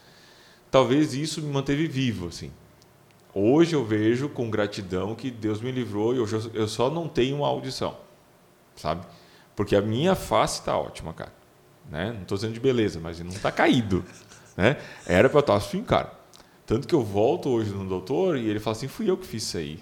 [0.71, 2.51] Talvez isso me manteve vivo, assim.
[3.33, 7.37] Hoje eu vejo com gratidão que Deus me livrou e hoje eu só não tenho
[7.37, 7.97] uma audição,
[8.77, 9.05] sabe?
[9.57, 11.33] Porque a minha face está ótima, cara.
[11.89, 12.13] Né?
[12.13, 14.05] Não estou dizendo de beleza, mas não está caído.
[14.55, 14.77] Né?
[15.05, 16.13] Era para eu estar assim, cara.
[16.65, 19.43] Tanto que eu volto hoje no doutor e ele fala assim: fui eu que fiz
[19.43, 19.79] isso aí.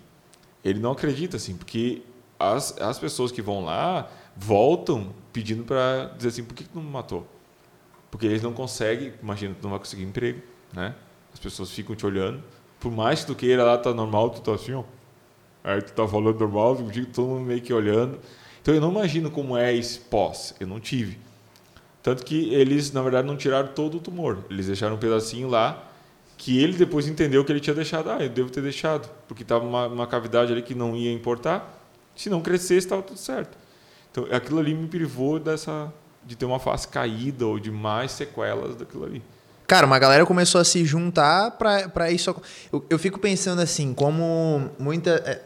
[0.63, 2.01] Ele não acredita, assim, porque
[2.39, 6.83] as, as pessoas que vão lá voltam pedindo para dizer assim, por que, que não
[6.83, 7.27] me matou?
[8.09, 10.41] Porque eles não conseguem, imagina, tu não vai conseguir emprego,
[10.73, 10.95] né?
[11.33, 12.41] As pessoas ficam te olhando,
[12.79, 14.83] por mais que tu queira lá tá normal, tu tá assim, ó.
[15.63, 16.77] Aí tu tá falando normal,
[17.13, 18.19] todo mundo meio que olhando.
[18.61, 21.19] Então eu não imagino como é esse pós, eu não tive.
[22.01, 24.45] Tanto que eles, na verdade, não tiraram todo o tumor.
[24.49, 25.83] Eles deixaram um pedacinho lá
[26.37, 28.09] que ele depois entendeu que ele tinha deixado.
[28.09, 31.77] Ah, eu devo ter deixado, porque estava uma, uma cavidade ali que não ia importar.
[32.15, 33.57] Se não crescesse, estava tudo certo.
[34.11, 35.91] Então, aquilo ali me privou dessa
[36.25, 39.21] de ter uma face caída ou de mais sequelas daquilo ali.
[39.65, 42.33] Cara, uma galera começou a se juntar para isso.
[42.71, 45.11] Eu, eu, fico pensando assim, como muita.
[45.25, 45.41] É,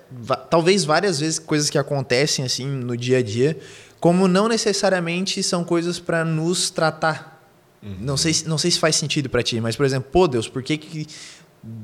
[0.49, 3.57] talvez várias vezes coisas que acontecem assim no dia a dia,
[3.99, 7.43] como não necessariamente são coisas para nos tratar.
[7.81, 7.97] Uhum.
[7.99, 10.61] Não, sei, não sei se faz sentido para ti, mas, por exemplo, pô, Deus, por
[10.61, 11.07] que, que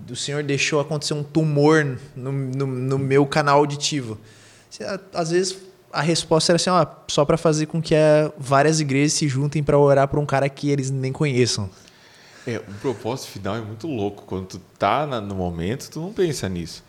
[0.10, 4.18] o senhor deixou acontecer um tumor no, no, no meu canal auditivo.
[5.14, 5.58] Às vezes
[5.92, 9.64] a resposta era assim, ó, só para fazer com que é, várias igrejas se juntem
[9.64, 11.70] para orar por um cara que eles nem conheçam.
[12.46, 14.24] É, o propósito final é muito louco.
[14.26, 16.84] Quando tu tá no momento, tu não pensa nisso.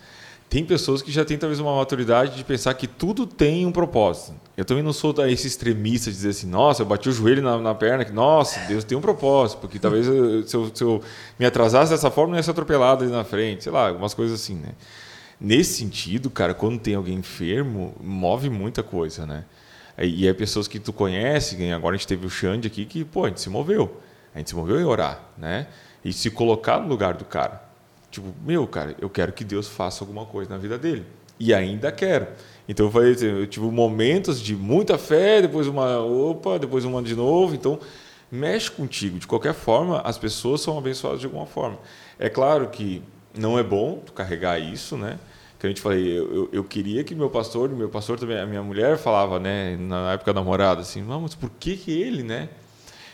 [0.48, 4.34] Tem pessoas que já têm talvez uma maturidade de pensar que tudo tem um propósito.
[4.56, 7.58] Eu também não sou esse extremista de dizer assim, nossa, eu bati o joelho na,
[7.58, 11.02] na perna, que nossa, Deus tem um propósito, porque talvez eu, se, eu, se, eu,
[11.38, 14.40] me atrasasse dessa forma, não ia ser atropelado ali na frente, sei lá, algumas coisas
[14.40, 14.70] assim, né?
[15.40, 19.44] Nesse sentido, cara, quando tem alguém enfermo, move muita coisa, né?
[19.96, 23.24] E é pessoas que tu conhece, agora a gente teve o Xande aqui, que, pô,
[23.24, 24.00] a gente se moveu.
[24.34, 25.66] A gente se moveu em orar, né?
[26.04, 27.62] E se colocar no lugar do cara.
[28.10, 31.04] Tipo, meu, cara, eu quero que Deus faça alguma coisa na vida dele.
[31.38, 32.26] E ainda quero.
[32.68, 37.14] Então eu falei, eu tive momentos de muita fé, depois uma, opa, depois uma de
[37.14, 37.54] novo.
[37.54, 37.78] Então,
[38.30, 39.18] mexe contigo.
[39.18, 41.78] De qualquer forma, as pessoas são abençoadas de alguma forma.
[42.18, 43.02] É claro que
[43.36, 45.18] não é bom tu carregar isso, né?
[45.58, 48.46] Que a gente falei, eu, eu, eu, queria que meu pastor, meu pastor também, a
[48.46, 52.48] minha mulher falava, né, na época da namorada, assim, mas por que que ele, né?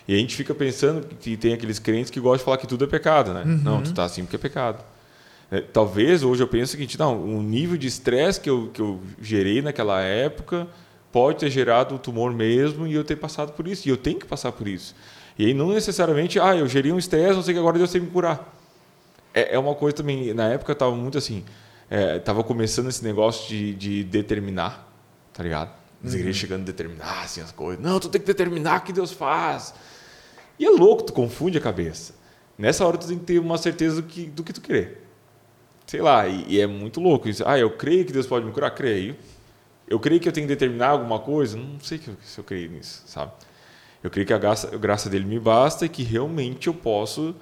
[0.07, 2.85] E a gente fica pensando que tem aqueles crentes que gostam de falar que tudo
[2.85, 3.43] é pecado, né?
[3.45, 3.61] Uhum.
[3.63, 4.85] Não, tu tá assim porque é pecado.
[5.51, 8.81] É, talvez hoje eu pense o seguinte, não, o nível de estresse que eu, que
[8.81, 10.67] eu gerei naquela época
[11.11, 13.89] pode ter gerado o tumor mesmo e eu ter passado por isso.
[13.89, 14.95] E eu tenho que passar por isso.
[15.39, 18.01] E aí não necessariamente, ah, eu gerei um estresse, não sei que agora Deus tem
[18.01, 18.54] que me curar.
[19.35, 21.45] É, é uma coisa também, na época eu estava muito assim,
[22.17, 24.89] estava é, começando esse negócio de, de determinar,
[25.33, 25.71] tá ligado?
[26.03, 26.19] As uhum.
[26.19, 27.85] igrejas chegando a determinar assim, as coisas.
[27.85, 29.75] Não, tu tem que determinar o que Deus faz.
[30.59, 32.15] E é louco, tu confunde a cabeça.
[32.57, 34.99] Nessa hora tu tem que ter uma certeza do que, do que tu crê.
[35.87, 37.43] Sei lá, e, e é muito louco isso.
[37.47, 38.71] Ah, eu creio que Deus pode me curar?
[38.71, 39.17] Creio.
[39.89, 41.57] Eu creio que eu tenho que determinar alguma coisa?
[41.57, 43.33] Não sei se eu creio nisso, sabe?
[44.03, 47.35] Eu creio que a graça, a graça dele me basta e que realmente eu posso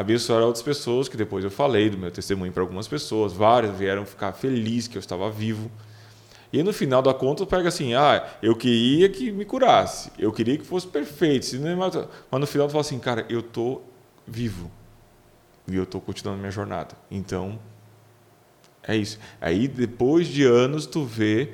[0.00, 4.04] abençoar outras pessoas, que depois eu falei do meu testemunho para algumas pessoas, várias vieram
[4.04, 5.70] ficar felizes que eu estava vivo.
[6.52, 10.58] E no final da conta, pega assim: ah, eu queria que me curasse, eu queria
[10.58, 11.46] que fosse perfeito,
[11.78, 13.82] mas no final tu fala assim, cara, eu tô
[14.26, 14.70] vivo
[15.68, 16.96] e eu tô continuando minha jornada.
[17.10, 17.58] Então,
[18.82, 19.18] é isso.
[19.40, 21.52] Aí depois de anos tu vê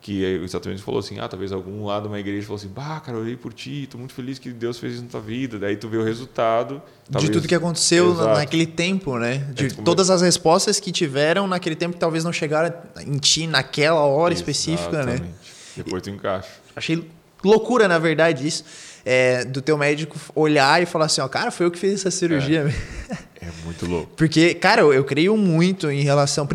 [0.00, 3.00] que é exatamente falou assim, ah, talvez algum lado de uma igreja falou assim, bah,
[3.00, 5.58] cara, eu orei por ti, estou muito feliz que Deus fez isso na tua vida.
[5.58, 6.80] Daí tu vê o resultado.
[7.10, 7.30] Talvez...
[7.30, 8.38] De tudo que aconteceu Exato.
[8.38, 9.46] naquele tempo, né?
[9.52, 12.74] De é todas as respostas que tiveram naquele tempo que talvez não chegaram
[13.06, 14.58] em ti naquela hora Exatamente.
[14.58, 15.20] específica, né?
[15.76, 16.48] Depois tu encaixa.
[16.74, 17.04] Achei
[17.44, 18.64] loucura, na verdade, isso.
[19.04, 22.10] É, do teu médico olhar e falar assim, ó, cara, foi eu que fiz essa
[22.10, 22.72] cirurgia.
[23.40, 24.12] É, é muito louco.
[24.16, 26.46] Porque, cara, eu, eu creio muito em relação...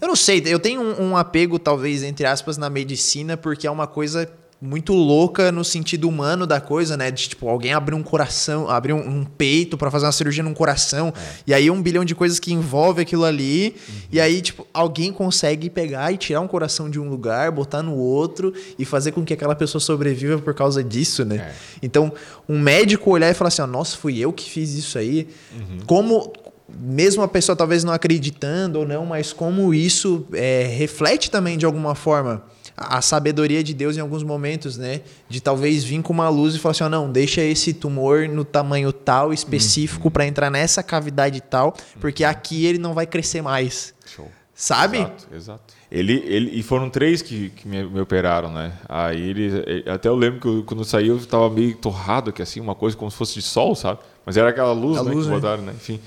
[0.00, 3.70] Eu não sei, eu tenho um, um apego, talvez, entre aspas, na medicina, porque é
[3.70, 4.28] uma coisa
[4.60, 7.10] muito louca no sentido humano da coisa, né?
[7.10, 10.54] De tipo, alguém abrir um coração, abrir um, um peito para fazer uma cirurgia num
[10.54, 11.34] coração, é.
[11.46, 13.94] e aí um bilhão de coisas que envolve aquilo ali, uhum.
[14.12, 17.94] e aí, tipo, alguém consegue pegar e tirar um coração de um lugar, botar no
[17.94, 21.36] outro e fazer com que aquela pessoa sobreviva por causa disso, né?
[21.36, 21.54] É.
[21.82, 22.12] Então,
[22.48, 25.28] um médico olhar e falar assim: nossa, fui eu que fiz isso aí.
[25.52, 25.78] Uhum.
[25.86, 26.32] Como
[26.68, 31.66] mesmo a pessoa talvez não acreditando ou não, mas como isso é, reflete também de
[31.66, 32.42] alguma forma
[32.76, 35.02] a sabedoria de Deus em alguns momentos, né?
[35.28, 38.44] De talvez vir com uma luz e falar assim: oh, não, deixa esse tumor no
[38.44, 40.12] tamanho tal específico uhum.
[40.12, 42.30] para entrar nessa cavidade tal, porque uhum.
[42.30, 43.94] aqui ele não vai crescer mais.
[44.06, 44.30] Show.
[44.54, 44.98] Sabe?
[44.98, 45.74] Exato, exato.
[45.90, 48.72] Ele, ele, e foram três que, que me, me operaram, né?
[48.88, 52.42] Aí ele, até eu lembro que eu, quando eu saí eu estava meio torrado, que
[52.42, 54.00] assim, uma coisa como se fosse de sol, sabe?
[54.24, 55.36] Mas era aquela luz, né, luz que né?
[55.36, 55.72] botaram, né?
[55.74, 56.00] Enfim.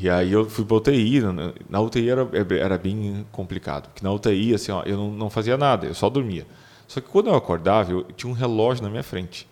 [0.00, 1.20] E aí eu fui para UTI.
[1.20, 1.52] Né?
[1.68, 5.58] Na UTI era, era bem complicado, porque na UTI assim, ó, eu não, não fazia
[5.58, 6.46] nada, eu só dormia.
[6.88, 9.46] Só que quando eu acordava, eu tinha um relógio na minha frente.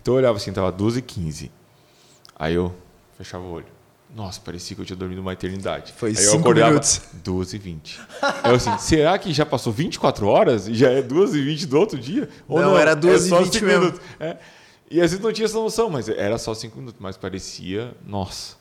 [0.00, 1.50] Então eu olhava assim, estava 12h15.
[2.36, 2.72] Aí eu
[3.16, 3.66] fechava o olho.
[4.14, 5.92] Nossa, parecia que eu tinha dormido uma eternidade.
[5.92, 7.02] Foi Aí eu acordava minutos.
[7.22, 7.98] 12h20.
[8.44, 12.28] Eu assim, será que já passou 24 horas e já é 12h20 do outro dia?
[12.46, 14.00] Ou não, não era 12h20 é minutos.
[14.18, 14.36] É.
[14.90, 16.98] E às vezes não tinha essa noção, mas era só 5 minutos.
[16.98, 18.56] Mas parecia, nossa.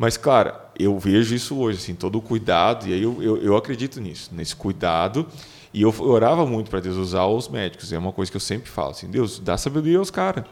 [0.00, 3.54] Mas, claro, eu vejo isso hoje, assim, todo o cuidado, e aí eu, eu, eu
[3.54, 5.26] acredito nisso, nesse cuidado.
[5.74, 7.92] E eu, orava muito para Deus usar os médicos.
[7.92, 10.46] É uma coisa que eu sempre falo, assim, Deus, dá sabedoria aos caras.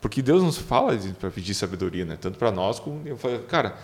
[0.00, 2.18] Porque Deus nos fala para pedir sabedoria, né?
[2.20, 3.78] Tanto para nós como eu falo, cara,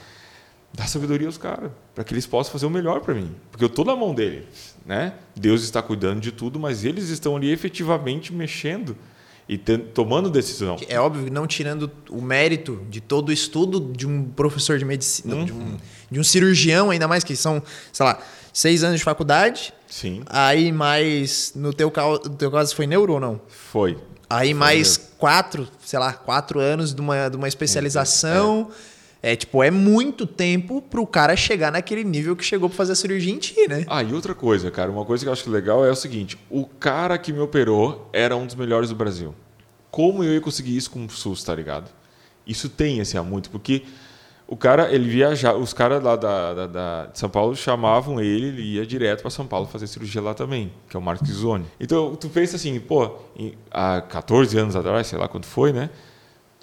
[0.72, 3.68] dá sabedoria aos caras, para que eles possam fazer o melhor para mim, porque eu
[3.68, 5.14] estou na mão deles, né?
[5.36, 8.96] Deus está cuidando de tudo, mas eles estão ali efetivamente mexendo
[9.48, 10.76] e tomando decisão.
[10.88, 15.34] É óbvio, não tirando o mérito de todo o estudo de um professor de medicina,
[15.34, 15.44] uhum.
[15.44, 15.76] de, um,
[16.12, 18.18] de, um, cirurgião, ainda mais que são, sei lá,
[18.52, 19.72] seis anos de faculdade.
[19.86, 20.22] Sim.
[20.26, 21.92] Aí mais, no teu,
[22.24, 23.40] no teu caso foi neuro ou não?
[23.48, 23.98] Foi.
[24.30, 25.12] Aí foi mais neuro.
[25.18, 28.70] quatro, sei lá, quatro anos de uma, de uma especialização.
[28.90, 28.93] É.
[29.24, 32.94] É tipo, é muito tempo pro cara chegar naquele nível que chegou pra fazer a
[32.94, 33.86] cirurgia em ti, né?
[33.88, 36.66] Ah, e outra coisa, cara, uma coisa que eu acho legal é o seguinte: o
[36.66, 39.34] cara que me operou era um dos melhores do Brasil.
[39.90, 41.90] Como eu ia conseguir isso com o SUS, tá ligado?
[42.46, 43.84] Isso tem, assim, há muito, porque
[44.46, 48.48] o cara, ele viajava, os caras lá da, da, da, de São Paulo chamavam ele,
[48.48, 51.64] ele ia direto para São Paulo fazer cirurgia lá também, que é o Marcos Zone.
[51.80, 55.88] Então, tu pensa assim, pô, em, há 14 anos atrás, sei lá quando foi, né?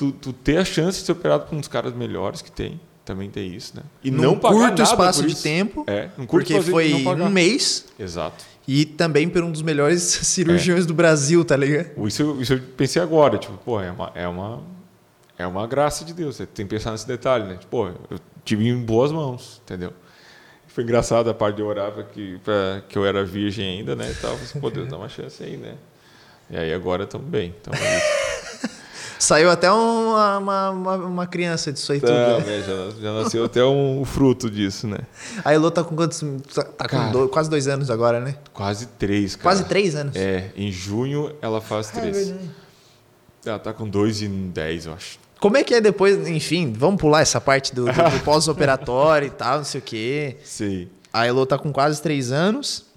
[0.01, 2.81] Tu, tu ter a chance de ser operado por um dos caras melhores que tem,
[3.05, 3.83] também tem isso, né?
[4.03, 7.85] E num não pagar curto espaço de tempo, é, um curto porque foi um mês.
[7.99, 8.43] Exato.
[8.67, 10.87] E também por um dos melhores cirurgiões é.
[10.87, 12.07] do Brasil, tá ligado?
[12.07, 14.63] Isso, isso eu pensei agora, tipo, pô, é uma, é uma,
[15.37, 16.37] é uma graça de Deus.
[16.37, 17.57] Você tem que pensar nesse detalhe, né?
[17.57, 19.93] Tipo, pô, eu tive em boas mãos, entendeu?
[20.65, 24.09] Foi engraçado a parte de orar para que, pra, que eu era virgem ainda, né?
[24.09, 24.35] E tal.
[24.35, 25.75] Falei, pô, Deus, dá uma chance aí, né?
[26.49, 27.53] E aí agora estamos bem.
[27.61, 27.77] Tamo
[29.21, 32.11] Saiu até uma, uma, uma, criança disso aí tudo.
[32.11, 32.63] Né?
[32.65, 34.97] Já, já, nasceu até um, fruto disso, né?
[35.45, 36.23] A Elô tá com quantos?
[36.51, 38.35] Tá, tá cara, com dois, quase dois anos agora, né?
[38.51, 39.43] Quase três, cara.
[39.43, 40.15] Quase três anos?
[40.15, 42.31] É, em junho ela faz ah, é três.
[42.31, 42.35] É
[43.45, 45.19] ela tá com dois e dez, eu acho.
[45.39, 49.31] Como é que é depois, enfim, vamos pular essa parte do, do, do pós-operatório e
[49.31, 50.37] tal, não sei o quê.
[50.43, 50.89] Sim.
[51.13, 52.87] A Elô tá com quase três anos.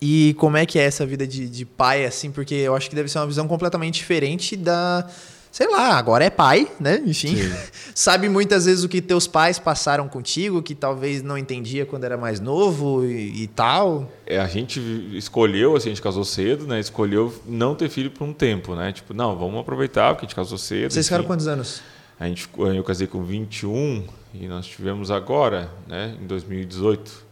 [0.00, 2.30] E como é que é essa vida de, de pai, assim?
[2.30, 5.06] Porque eu acho que deve ser uma visão completamente diferente da
[5.50, 7.02] sei lá, agora é pai, né?
[7.04, 7.36] Enfim,
[7.94, 12.16] sabe muitas vezes o que teus pais passaram contigo, que talvez não entendia quando era
[12.16, 14.10] mais novo e, e tal.
[14.26, 14.80] É, a gente
[15.16, 16.78] escolheu, assim, a gente casou cedo, né?
[16.78, 18.92] Escolheu não ter filho por um tempo, né?
[18.92, 20.92] Tipo, não, vamos aproveitar porque a gente casou cedo.
[20.92, 21.82] Vocês ficaram quantos anos?
[22.18, 27.29] A gente, eu casei com 21 e nós tivemos agora, né, em 2018.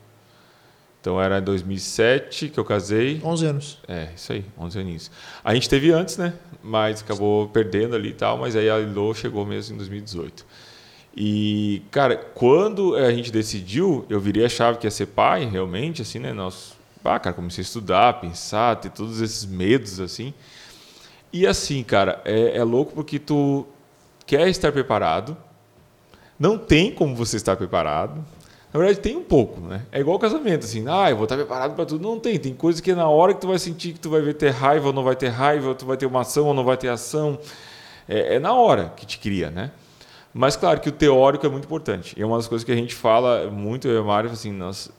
[1.01, 3.21] Então era em 2007 que eu casei.
[3.25, 3.79] 11 anos.
[3.87, 5.11] É, isso aí, 11 aninhos.
[5.45, 6.35] A gente teve antes, né?
[6.63, 10.45] Mas acabou perdendo ali e tal, mas aí a Lilo chegou mesmo em 2018.
[11.17, 16.03] E, cara, quando a gente decidiu, eu virei a chave que ia ser pai, realmente,
[16.03, 16.33] assim, né?
[16.33, 20.35] Nós, ah, cara, comecei a estudar, pensar, ter todos esses medos, assim.
[21.33, 23.67] E assim, cara, é, é louco porque tu
[24.27, 25.37] quer estar preparado,
[26.39, 28.25] não tem como você estar preparado,
[28.73, 29.83] na verdade, tem um pouco, né?
[29.91, 32.03] É igual casamento, assim, ah, eu vou estar preparado para tudo.
[32.03, 32.39] Não tem.
[32.39, 34.93] Tem coisas que na hora que tu vai sentir que tu vai ter raiva ou
[34.93, 37.39] não vai ter raiva, ou tu vai ter uma ação ou não vai ter ação.
[38.07, 39.71] É, é na hora que te cria, né?
[40.35, 42.15] Mas claro que o teórico é muito importante.
[42.19, 44.53] E é uma das coisas que a gente fala muito, eu e a Mário, assim,
[44.53, 44.91] nós,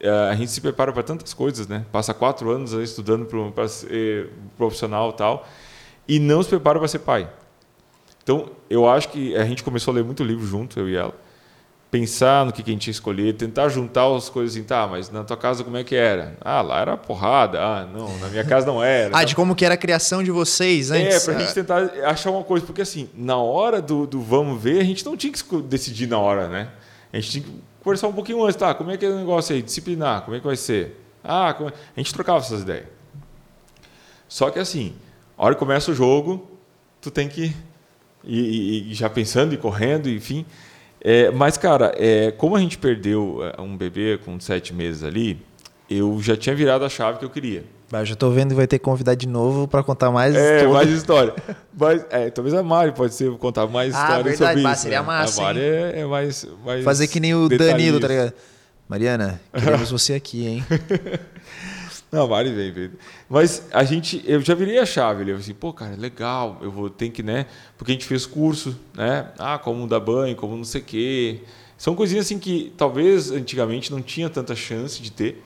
[0.00, 1.86] é, a gente se prepara para tantas coisas, né?
[1.92, 5.46] Passa quatro anos estudando para ser profissional e tal,
[6.08, 7.28] e não se prepara para ser pai.
[8.24, 11.14] Então, eu acho que a gente começou a ler muito livro junto, eu e ela
[11.94, 15.12] pensar no que, que a gente ia escolher, tentar juntar as coisas assim, tá, mas
[15.12, 16.36] na tua casa como é que era?
[16.40, 17.60] Ah, lá era porrada.
[17.62, 19.16] Ah, não, na minha casa não era.
[19.16, 21.22] ah, de como que era a criação de vocês antes.
[21.22, 24.80] É, pra gente tentar achar uma coisa, porque assim, na hora do, do vamos ver,
[24.80, 26.68] a gente não tinha que decidir na hora, né?
[27.12, 29.54] A gente tinha que conversar um pouquinho antes, tá, como é que é o negócio
[29.54, 29.62] aí?
[29.62, 31.00] Disciplinar, como é que vai ser?
[31.22, 31.54] Ah.
[31.60, 31.64] É?
[31.66, 32.86] a gente trocava essas ideias.
[34.28, 34.96] Só que assim,
[35.38, 36.58] a hora que começa o jogo,
[37.00, 37.54] tu tem que
[38.24, 40.44] ir, ir já pensando e correndo, enfim...
[41.06, 45.38] É, mas, cara, é, como a gente perdeu é, um bebê com sete meses ali,
[45.88, 47.62] eu já tinha virado a chave que eu queria.
[47.92, 50.56] Mas já estou vendo que vai ter que convidar de novo para contar mais é,
[50.56, 50.72] história.
[50.72, 51.34] mais história.
[51.78, 54.82] Mas, é, talvez a Mari pode ser contar mais ah, história verdade, sobre isso.
[54.82, 55.06] Seria né?
[55.06, 58.32] massa, a Mari é, é, mais, mais Fazer que nem o Danilo, tá ligado?
[58.88, 60.64] Mariana, queremos você aqui, hein?
[62.14, 62.90] Não, Mari vem, vem.
[63.28, 65.28] Mas a gente, eu já virei a chave.
[65.28, 67.46] Eu assim, pô, cara, legal, eu vou ter que, né?
[67.76, 69.32] Porque a gente fez curso, né?
[69.36, 71.40] Ah, como dar banho, como não sei o quê.
[71.76, 75.42] São coisinhas assim que talvez antigamente não tinha tanta chance de ter,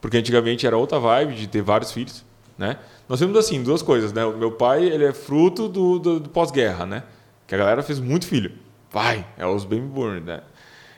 [0.00, 2.24] porque antigamente era outra vibe de ter vários filhos,
[2.56, 2.78] né?
[3.08, 4.24] Nós temos assim duas coisas, né?
[4.24, 7.02] O meu pai ele é fruto do, do, do pós-guerra, né?
[7.48, 8.52] Que a galera fez muito filho.
[8.92, 10.40] Vai, é os baby born, né?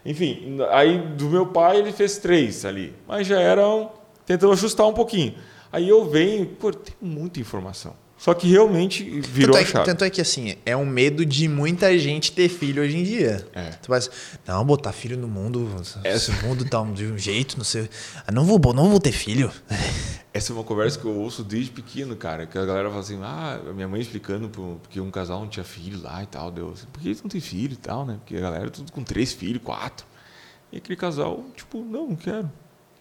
[0.05, 3.97] Enfim, aí do meu pai ele fez três ali, mas já eram
[4.29, 5.35] tentando ajustar um pouquinho.
[5.73, 7.95] Aí eu venho, pô, tem muita informação.
[8.19, 9.85] Só que realmente virou tanto é, a chave.
[9.87, 13.47] Tanto é que, assim, é um medo de muita gente ter filho hoje em dia.
[13.55, 13.71] É.
[13.71, 14.01] Tu vai
[14.47, 15.71] não, botar filho no mundo,
[16.05, 17.89] esse mundo tá de um jeito, não sei.
[18.27, 19.51] Ah, não vou, não vou ter filho.
[20.35, 22.47] Essa é uma conversa que eu ouço desde pequeno, cara.
[22.47, 26.03] Que a galera fala assim, ah, minha mãe explicando porque um casal não tinha filho
[26.03, 26.51] lá e tal.
[26.51, 28.19] Deu, por que eles não têm filho e tal, né?
[28.19, 30.05] Porque a galera é tudo com três filhos, quatro.
[30.73, 32.51] E aquele casal, tipo, não, não quero.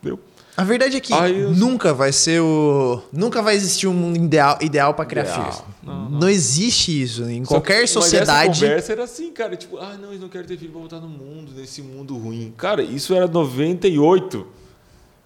[0.02, 0.20] Deu.
[0.58, 1.54] A verdade é que eu...
[1.54, 3.00] nunca vai ser o.
[3.14, 5.40] Nunca vai existir um mundo ideal, ideal para criar ideal.
[5.40, 5.64] filhos.
[5.84, 6.20] Não, não.
[6.22, 7.30] não, existe isso.
[7.30, 8.48] Em Só qualquer que, sociedade.
[8.48, 9.56] Mas essa conversa era assim, cara.
[9.56, 12.52] Tipo, ah, não, eles não querem ter filho pra voltar no mundo, nesse mundo ruim.
[12.58, 14.48] Cara, isso era 98.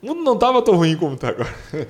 [0.02, 1.56] O mundo não tava tão ruim como tá agora.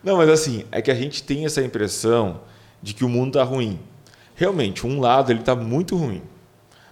[0.00, 2.40] Não, mas assim, é que a gente tem essa impressão
[2.80, 3.80] de que o mundo tá ruim.
[4.36, 6.22] Realmente, um lado ele tá muito ruim.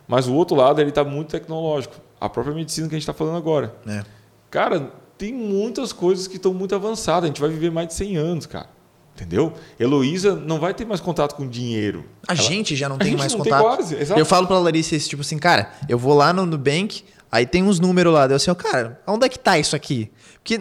[0.09, 1.94] Mas o outro lado, ele está muito tecnológico.
[2.20, 3.74] A própria medicina que a gente está falando agora.
[3.86, 4.05] É.
[4.51, 7.24] Cara, tem muitas coisas que estão muito avançadas.
[7.24, 8.68] A gente vai viver mais de 100 anos, cara.
[9.14, 9.54] Entendeu?
[9.80, 12.04] Heloísa não vai ter mais contato com dinheiro.
[12.28, 12.42] A Ela...
[12.42, 13.62] gente já não tem mais não contato.
[13.62, 14.20] Tem quase, exato.
[14.20, 17.02] Eu falo pra Larissa esse tipo assim, cara, eu vou lá no Nubank,
[17.32, 18.26] aí tem uns números lá.
[18.26, 20.10] Eu assim, cara, onde é que tá isso aqui?
[20.34, 20.58] Porque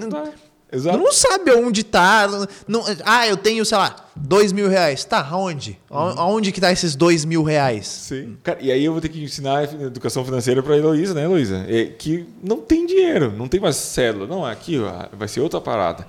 [0.72, 0.97] Exato.
[0.97, 2.28] Não sabe onde tá.
[2.68, 5.05] Não, ah, eu tenho, sei lá, dois mil reais.
[5.05, 5.80] Tá, aonde?
[5.89, 5.97] Uhum.
[5.97, 7.88] Aonde que tá esses dois mil reais?
[7.88, 8.38] Sim.
[8.43, 11.66] Cara, e aí eu vou ter que ensinar educação financeira pra Heloísa, né, Heloísa?
[11.70, 14.28] É, que não tem dinheiro, não tem mais célula.
[14.28, 16.05] Não, aqui ó, vai ser outra parada.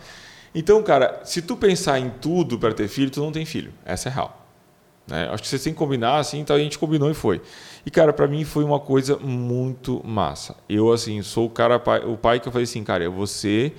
[0.54, 3.72] Então, cara, se tu pensar em tudo para ter filho, tu não tem filho.
[3.84, 4.46] Essa é real.
[5.06, 5.28] Né?
[5.30, 7.40] Acho que você tem que combinar assim, então a gente combinou e foi.
[7.84, 10.56] E, cara, para mim foi uma coisa muito massa.
[10.68, 13.76] Eu, assim, sou o cara, o pai que eu falei assim, cara, eu vou ser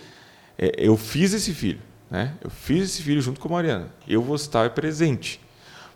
[0.58, 1.80] é, eu fiz esse filho,
[2.10, 2.34] né?
[2.41, 3.89] Eu fiz esse filho junto com a Mariana.
[4.08, 5.39] Eu vou estar presente.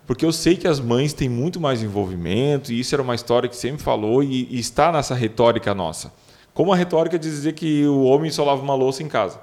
[0.06, 3.48] Porque eu sei que as mães têm muito mais envolvimento, e isso era uma história
[3.48, 6.12] que sempre falou, e, e está nessa retórica nossa.
[6.52, 9.40] Como a retórica de dizer que o homem só lava uma louça em casa.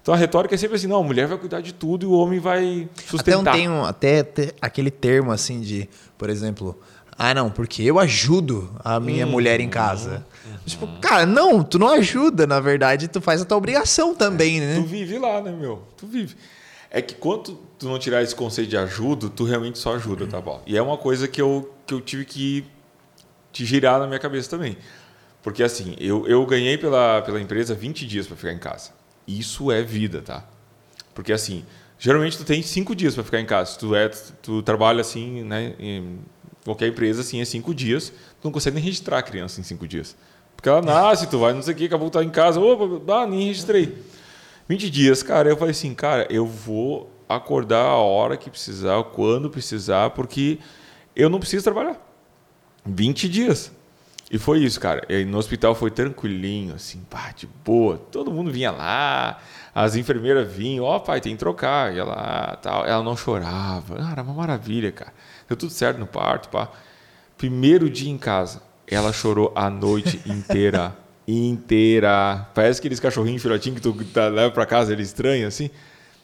[0.00, 2.12] Então a retórica é sempre assim, não, a mulher vai cuidar de tudo e o
[2.12, 3.40] homem vai sustentar.
[3.40, 4.26] Até, tem um, até
[4.60, 5.88] aquele termo assim de,
[6.18, 6.78] por exemplo,
[7.16, 10.26] ah, não, porque eu ajudo a minha hum, mulher em casa.
[10.44, 10.58] Uhum.
[10.66, 14.66] Tipo, cara, não, tu não ajuda, na verdade, tu faz a tua obrigação também, é,
[14.66, 14.74] né?
[14.76, 15.82] Tu vive lá, né, meu?
[15.96, 16.36] Tu vive.
[16.90, 20.40] É que quando tu não tirar esse conceito de ajuda, tu realmente só ajuda, tá
[20.40, 20.62] bom?
[20.66, 22.64] E é uma coisa que eu, que eu tive que
[23.52, 24.76] te girar na minha cabeça também.
[25.42, 28.90] Porque assim, eu, eu ganhei pela, pela empresa 20 dias para ficar em casa.
[29.26, 30.44] Isso é vida, tá?
[31.14, 31.64] Porque assim,
[31.98, 33.78] geralmente tu tem 5 dias para ficar em casa.
[33.78, 34.08] Tu, é,
[34.42, 35.74] tu trabalha assim, né?
[35.78, 36.18] Em,
[36.64, 38.08] Qualquer empresa, assim, é cinco dias.
[38.08, 40.16] Tu não consegue nem registrar a criança em cinco dias.
[40.56, 42.58] Porque ela nasce, tu vai, não sei o que, acabou de estar em casa.
[42.58, 43.98] Opa, ah, nem registrei.
[44.66, 49.50] 20 dias, cara, eu falei assim, cara, eu vou acordar a hora que precisar, quando
[49.50, 50.58] precisar, porque
[51.14, 52.00] eu não preciso trabalhar.
[52.86, 53.70] 20 dias.
[54.30, 55.04] E foi isso, cara.
[55.08, 57.98] E no hospital foi tranquilinho, assim, pá, de boa.
[58.10, 59.38] Todo mundo vinha lá,
[59.74, 61.92] as enfermeiras vinham, ó, oh, pai, tem que trocar.
[61.92, 62.86] Ia lá, tal.
[62.86, 63.96] Ela não chorava.
[63.98, 65.12] Ah, era uma maravilha, cara.
[65.48, 66.68] Deu tudo certo no parto, pá.
[67.36, 70.96] Primeiro dia em casa, ela chorou a noite inteira.
[71.26, 72.46] inteira.
[72.54, 75.68] Parece aqueles cachorrinhos filhotinhos que tu tá, leva pra casa, ele estranha, assim.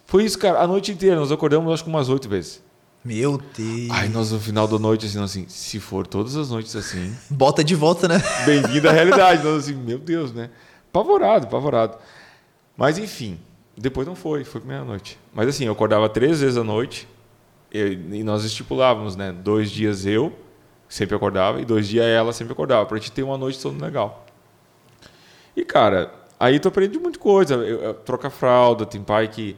[0.07, 1.17] Foi isso, cara, a noite inteira.
[1.17, 2.63] Nós acordamos, acho que umas oito vezes.
[3.05, 3.91] Meu Deus.
[3.91, 7.17] Aí nós, no final da noite, assim, assim, se for todas as noites assim.
[7.31, 8.23] Bota de volta, né?
[8.45, 9.43] Bem-vindo à realidade.
[9.43, 10.51] Nós, assim, meu Deus, né?
[10.93, 11.97] Pavorado, pavorado.
[12.77, 13.39] Mas, enfim,
[13.77, 15.19] depois não foi, foi meia-noite.
[15.33, 17.07] Mas, assim, eu acordava três vezes à noite,
[17.73, 19.33] e nós estipulávamos, né?
[19.33, 20.33] Dois dias eu
[20.91, 23.83] sempre acordava e dois dias ela sempre acordava, para a gente ter uma noite toda
[23.83, 24.27] legal.
[25.57, 27.55] E, cara, aí tu aprende muita coisa.
[27.55, 29.57] Eu, eu, troca fralda, tem pai que.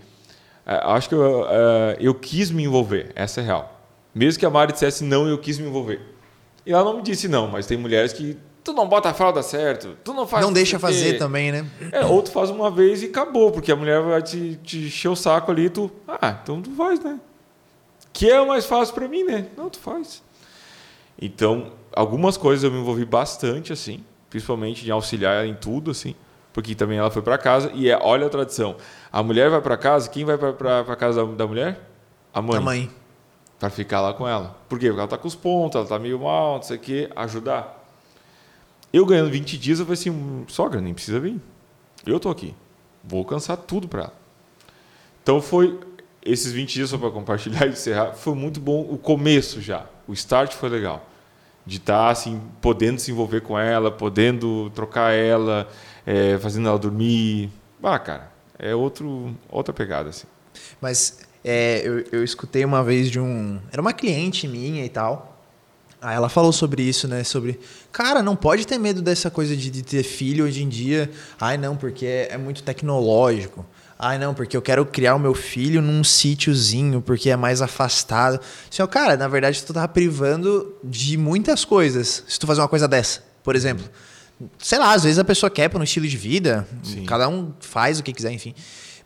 [0.66, 3.80] É, acho que eu, é, eu quis me envolver, essa é real.
[4.14, 6.00] Mesmo que a Mari dissesse não, eu quis me envolver.
[6.66, 9.42] E ela não me disse não, mas tem mulheres que tu não bota a fralda
[9.42, 10.44] certo, tu não faz.
[10.44, 11.66] Não deixa fazer também, né?
[11.90, 15.08] É, ou tu faz uma vez e acabou, porque a mulher vai te, te encher
[15.08, 15.90] o saco ali, tu.
[16.06, 17.18] Ah, então tu faz, né?
[18.12, 19.46] Que é o mais fácil para mim, né?
[19.56, 20.22] Não, tu faz.
[21.20, 26.14] Então, algumas coisas eu me envolvi bastante, assim, principalmente de auxiliar em tudo, assim,
[26.52, 28.76] porque também ela foi para casa e é, olha a tradição.
[29.10, 31.80] A mulher vai para casa, quem vai para casa da, da, mulher?
[32.32, 32.58] A mãe.
[32.58, 32.90] A mãe.
[33.58, 34.56] Para ficar lá com ela.
[34.68, 34.88] Por quê?
[34.88, 37.81] Porque ela tá com os pontos, ela tá meio mal, não sei o quê, ajudar.
[38.92, 41.40] Eu ganhando 20 dias, eu falei assim, sogra, nem precisa vir.
[42.04, 42.54] Eu tô aqui.
[43.02, 44.14] Vou alcançar tudo para ela.
[45.22, 45.78] Então foi
[46.24, 49.86] esses 20 dias só para compartilhar e encerrar, foi muito bom o começo já.
[50.06, 51.08] O start foi legal.
[51.64, 55.68] De estar tá, assim, podendo se envolver com ela, podendo trocar ela,
[56.04, 57.50] é, fazendo ela dormir.
[57.82, 60.10] Ah, cara, é outro, outra pegada.
[60.10, 60.26] Assim.
[60.80, 63.60] Mas é, eu, eu escutei uma vez de um.
[63.70, 65.31] Era uma cliente minha e tal.
[66.02, 67.22] Aí ela falou sobre isso, né?
[67.22, 67.60] Sobre,
[67.92, 71.08] cara, não pode ter medo dessa coisa de, de ter filho hoje em dia.
[71.40, 73.64] Ai, não, porque é, é muito tecnológico.
[73.96, 78.40] Ai, não, porque eu quero criar o meu filho num sítiozinho, porque é mais afastado.
[78.68, 82.88] Assim, cara, na verdade, tu tá privando de muitas coisas se tu fazer uma coisa
[82.88, 83.22] dessa.
[83.44, 83.88] Por exemplo,
[84.58, 87.04] sei lá, às vezes a pessoa quer para um estilo de vida, Sim.
[87.04, 88.56] cada um faz o que quiser, enfim.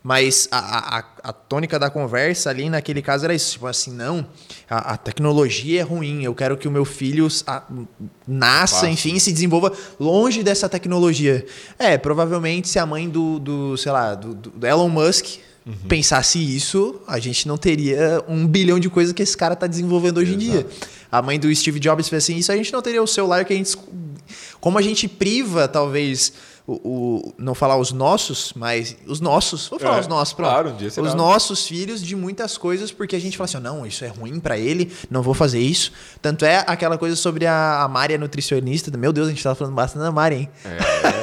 [0.07, 4.25] Mas a, a, a, tônica da conversa ali naquele caso era isso, tipo assim, não,
[4.69, 7.61] a, a tecnologia é ruim, eu quero que o meu filho a,
[8.25, 11.45] nasça, enfim, se desenvolva longe dessa tecnologia.
[11.77, 15.73] É, provavelmente se a mãe do, do sei lá, do, do Elon Musk uhum.
[15.89, 20.19] pensasse isso, a gente não teria um bilhão de coisas que esse cara está desenvolvendo
[20.19, 20.45] hoje Exato.
[20.45, 20.67] em dia.
[21.11, 23.51] A mãe do Steve Jobs fez assim, isso a gente não teria o celular que
[23.51, 23.75] a gente...
[24.61, 26.31] Como a gente priva, talvez
[26.67, 30.49] o, o, não falar os nossos, mas os nossos, vou falar É, os nossos, pronto.
[30.49, 31.07] claro, um dia será.
[31.07, 34.37] os nossos filhos de muitas coisas, porque a gente fala assim, não, isso é ruim
[34.37, 35.93] pra ele, não vou fazer isso.
[36.21, 39.55] Tanto é aquela coisa sobre a, a Mari, a nutricionista, meu Deus, a gente tava
[39.55, 40.49] falando bastante da Mari, hein?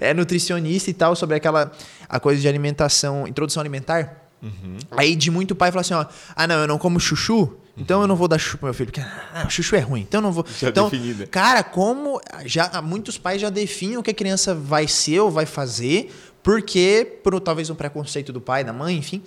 [0.00, 1.70] É, nutricionista e tal, sobre aquela
[2.08, 4.19] a coisa de alimentação, introdução alimentar.
[4.42, 4.78] Uhum.
[4.92, 8.06] Aí de muito pai fala assim, ó, ah não, eu não como chuchu, então eu
[8.06, 10.32] não vou dar chuchu pro meu filho, porque ah, chuchu é ruim, então eu não
[10.32, 10.44] vou.
[10.58, 11.26] Já então, definida.
[11.26, 15.46] cara, como já muitos pais já definem o que a criança vai ser ou vai
[15.46, 16.10] fazer,
[16.42, 19.22] porque por talvez um preconceito do pai, da mãe, enfim.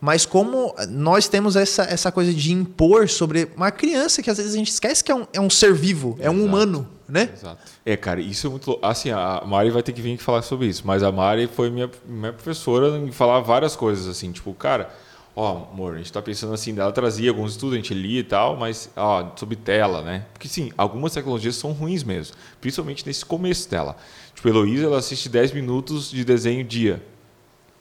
[0.00, 4.54] Mas como nós temos essa, essa coisa de impor sobre uma criança que às vezes
[4.54, 6.46] a gente esquece que é um, é um ser vivo, é um Exato.
[6.48, 7.30] humano, né?
[7.34, 7.62] Exato.
[7.84, 8.86] É, cara, isso é muito louco.
[8.86, 11.90] Assim, a Mari vai ter que vir falar sobre isso, mas a Mari foi minha,
[12.06, 14.88] minha professora em falar várias coisas, assim, tipo, cara,
[15.34, 18.24] ó, amor, a gente tá pensando assim, ela trazia alguns estudos, a gente lia e
[18.24, 20.26] tal, mas, ó, sobre tela, né?
[20.32, 23.96] Porque, sim, algumas tecnologias são ruins mesmo, principalmente nesse começo dela.
[24.32, 27.02] Tipo, a Heloísa, ela assiste 10 minutos de desenho dia,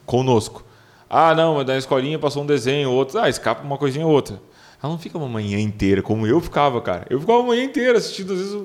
[0.04, 0.67] conosco.
[1.10, 4.40] Ah, não, mas na escolinha passou um desenho, outro, ah, escapa uma coisinha ou outra.
[4.82, 7.06] Ela não fica uma manhã inteira, como eu ficava, cara.
[7.10, 8.62] Eu ficava uma manhã inteira assistindo, às vezes,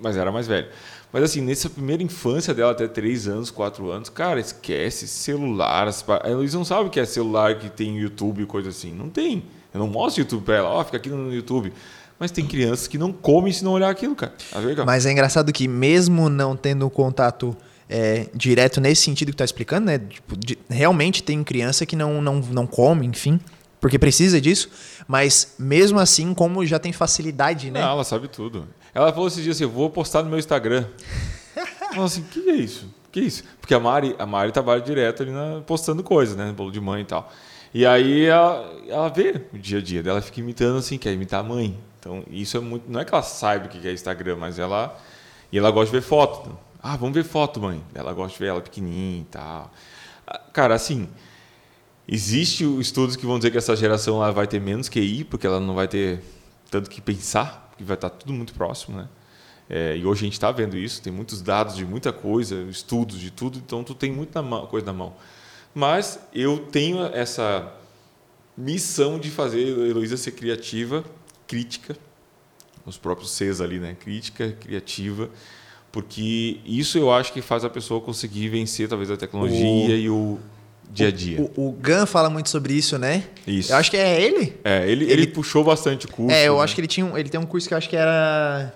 [0.00, 0.68] mas era mais velho.
[1.12, 5.92] Mas assim, nessa primeira infância dela, até 3 anos, 4 anos, cara, esquece celular.
[6.06, 8.92] pa- Eles não sabem o que é celular que tem YouTube e coisa assim.
[8.94, 9.42] Não tem.
[9.74, 11.72] Eu não mostro YouTube pra ela, ó, fica aqui no YouTube.
[12.18, 14.32] Mas tem crianças que não comem se não olhar aquilo, cara.
[14.76, 14.86] Tá?
[14.86, 17.56] Mas é engraçado que mesmo não tendo contato
[17.90, 19.98] é, direto nesse sentido que tu tá explicando, né?
[19.98, 23.38] Tipo, de- realmente tem criança que não, não, não come, enfim,
[23.80, 24.70] porque precisa disso.
[25.08, 27.80] Mas mesmo assim, como já tem facilidade, né?
[27.80, 28.66] Não, ela sabe tudo.
[28.94, 30.86] Ela falou esses dias assim, eu vou postar no meu Instagram.
[31.90, 32.88] Falei assim, o que é isso?
[33.10, 33.42] Que é isso?
[33.60, 36.52] Porque a Mari, a Mari trabalha direto ali na, postando coisas, né?
[36.56, 37.30] Bolo de mãe e tal.
[37.74, 41.40] E aí ela, ela vê o dia a dia dela, fica imitando assim, quer imitar
[41.40, 41.76] a mãe.
[41.98, 42.90] Então, isso é muito.
[42.90, 44.96] Não é que ela saiba o que é Instagram, mas ela.
[45.52, 46.56] E ela gosta de ver foto.
[46.82, 47.82] Ah, vamos ver foto, mãe.
[47.94, 49.72] Ela gosta de ver ela pequenininha e tal.
[50.26, 51.08] Ah, Cara, assim.
[52.12, 55.60] Existe estudos que vão dizer que essa geração lá vai ter menos QI, porque ela
[55.60, 56.20] não vai ter
[56.68, 59.08] tanto que pensar, porque vai estar tudo muito próximo, né?
[59.68, 63.20] É, e hoje a gente está vendo isso, tem muitos dados de muita coisa, estudos
[63.20, 65.14] de tudo, então tu tem muita coisa na mão.
[65.72, 67.72] Mas eu tenho essa
[68.56, 71.04] missão de fazer a Heloísa ser criativa,
[71.46, 71.96] crítica,
[72.84, 73.94] os próprios Cs ali, né?
[73.94, 75.30] Crítica, criativa,
[75.92, 80.38] porque isso eu acho que faz a pessoa conseguir vencer talvez a tecnologia e o
[80.92, 81.40] dia a dia.
[81.40, 83.24] O, o Gun fala muito sobre isso, né?
[83.46, 83.72] Isso.
[83.72, 84.56] Eu acho que é ele.
[84.64, 86.34] É, ele, ele, Ele- puxou bastante o curso.
[86.34, 86.64] É, eu né?
[86.64, 88.72] acho que ele tinha um, ele tem um curso que eu acho que era.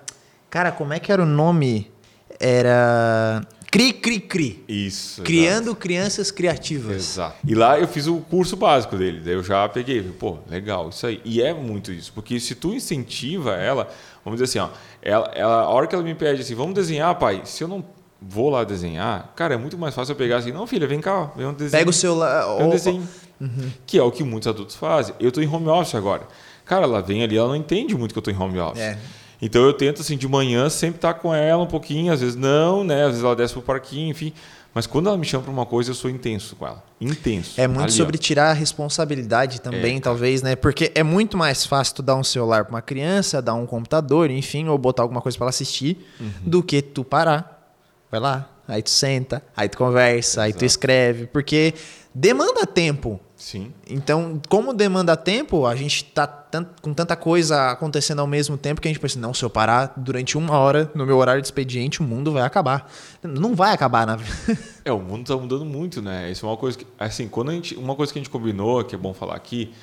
[0.51, 1.91] Cara, como é que era o nome?
[2.39, 3.47] Era.
[3.71, 4.63] Cri Cri Cri.
[4.69, 5.23] Isso.
[5.23, 6.95] Criando crianças criativas.
[6.95, 7.37] Exato.
[7.45, 11.05] E lá eu fiz o curso básico dele, daí eu já peguei, pô, legal, isso
[11.05, 11.21] aí.
[11.25, 13.89] E é muito isso, porque se tu incentiva ela,
[14.25, 17.15] vamos dizer assim, ó, ela, ela, a hora que ela me pede assim, vamos desenhar,
[17.17, 17.85] pai, se eu não
[18.21, 21.31] vou lá desenhar, cara, é muito mais fácil eu pegar assim, não, filha, vem cá,
[21.37, 21.81] vem um desenho.
[21.81, 22.57] Pega o celular.
[22.57, 23.09] Vem um desenho.
[23.87, 25.15] Que é o que muitos adultos fazem.
[25.21, 26.23] Eu tô em home office agora.
[26.65, 28.81] Cara, ela vem ali, ela não entende muito que eu tô em home office.
[28.81, 28.99] É.
[29.43, 32.83] Então eu tento assim de manhã sempre estar com ela um pouquinho, às vezes não,
[32.83, 33.03] né?
[33.03, 34.33] Às vezes ela desce pro parquinho, enfim.
[34.75, 36.83] Mas quando ela me chama para uma coisa, eu sou intenso com ela.
[37.01, 37.61] Intenso.
[37.61, 40.57] É muito sobre tirar a responsabilidade também, É, talvez, né?
[40.57, 44.31] Porque é muito mais fácil tu dar um celular pra uma criança, dar um computador,
[44.31, 46.31] enfim, ou botar alguma coisa pra ela assistir, Uhum.
[46.45, 47.73] do que tu parar.
[48.11, 50.65] Vai lá, aí tu senta, aí tu conversa, aí tu Exato.
[50.67, 51.73] escreve, porque
[52.15, 53.21] demanda tempo.
[53.45, 53.75] Sim.
[53.87, 58.81] Então, como demanda tempo, a gente tá tan- com tanta coisa acontecendo ao mesmo tempo
[58.81, 61.47] que a gente pensa, não, se eu parar durante uma hora no meu horário de
[61.49, 62.91] expediente, o mundo vai acabar.
[63.23, 64.19] Não vai acabar, na.
[64.83, 66.31] É, o mundo está mudando muito, né?
[66.31, 68.83] Isso é uma coisa que, assim, quando a gente, uma coisa que a gente combinou,
[68.83, 69.75] que é bom falar aqui,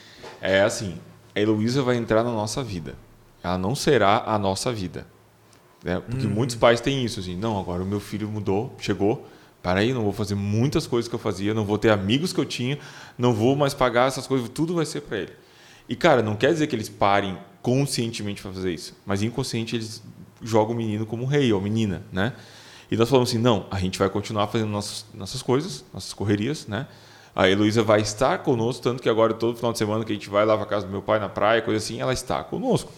[0.42, 0.96] é assim,
[1.36, 2.96] a Heloísa vai entrar na nossa vida.
[3.44, 5.06] Ela não será a nossa vida.
[5.84, 6.02] Né?
[6.10, 9.28] Porque muitos pais têm isso, assim, não, agora o meu filho mudou, chegou,
[9.62, 12.40] para aí, não vou fazer muitas coisas que eu fazia, não vou ter amigos que
[12.40, 12.80] eu tinha,
[13.18, 15.32] não vou mais pagar essas coisas, tudo vai ser para ele.
[15.88, 20.02] E, cara, não quer dizer que eles parem conscientemente para fazer isso, mas inconsciente eles
[20.42, 22.34] jogam o menino como rei ou menina, né?
[22.90, 26.68] E nós falamos assim, não, a gente vai continuar fazendo nossas, nossas coisas, nossas correrias,
[26.68, 26.88] né?
[27.34, 30.30] A Heloísa vai estar conosco, tanto que agora todo final de semana que a gente
[30.30, 32.92] vai lá para casa do meu pai na praia, coisa assim, ela está conosco,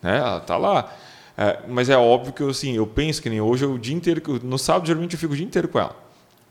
[0.00, 0.18] né?
[0.18, 0.94] Ela está lá.
[1.36, 3.94] É, mas é óbvio que eu, assim, eu penso que nem hoje, eu, o dia
[3.96, 5.96] inteiro, no sábado geralmente eu fico o dia inteiro com ela,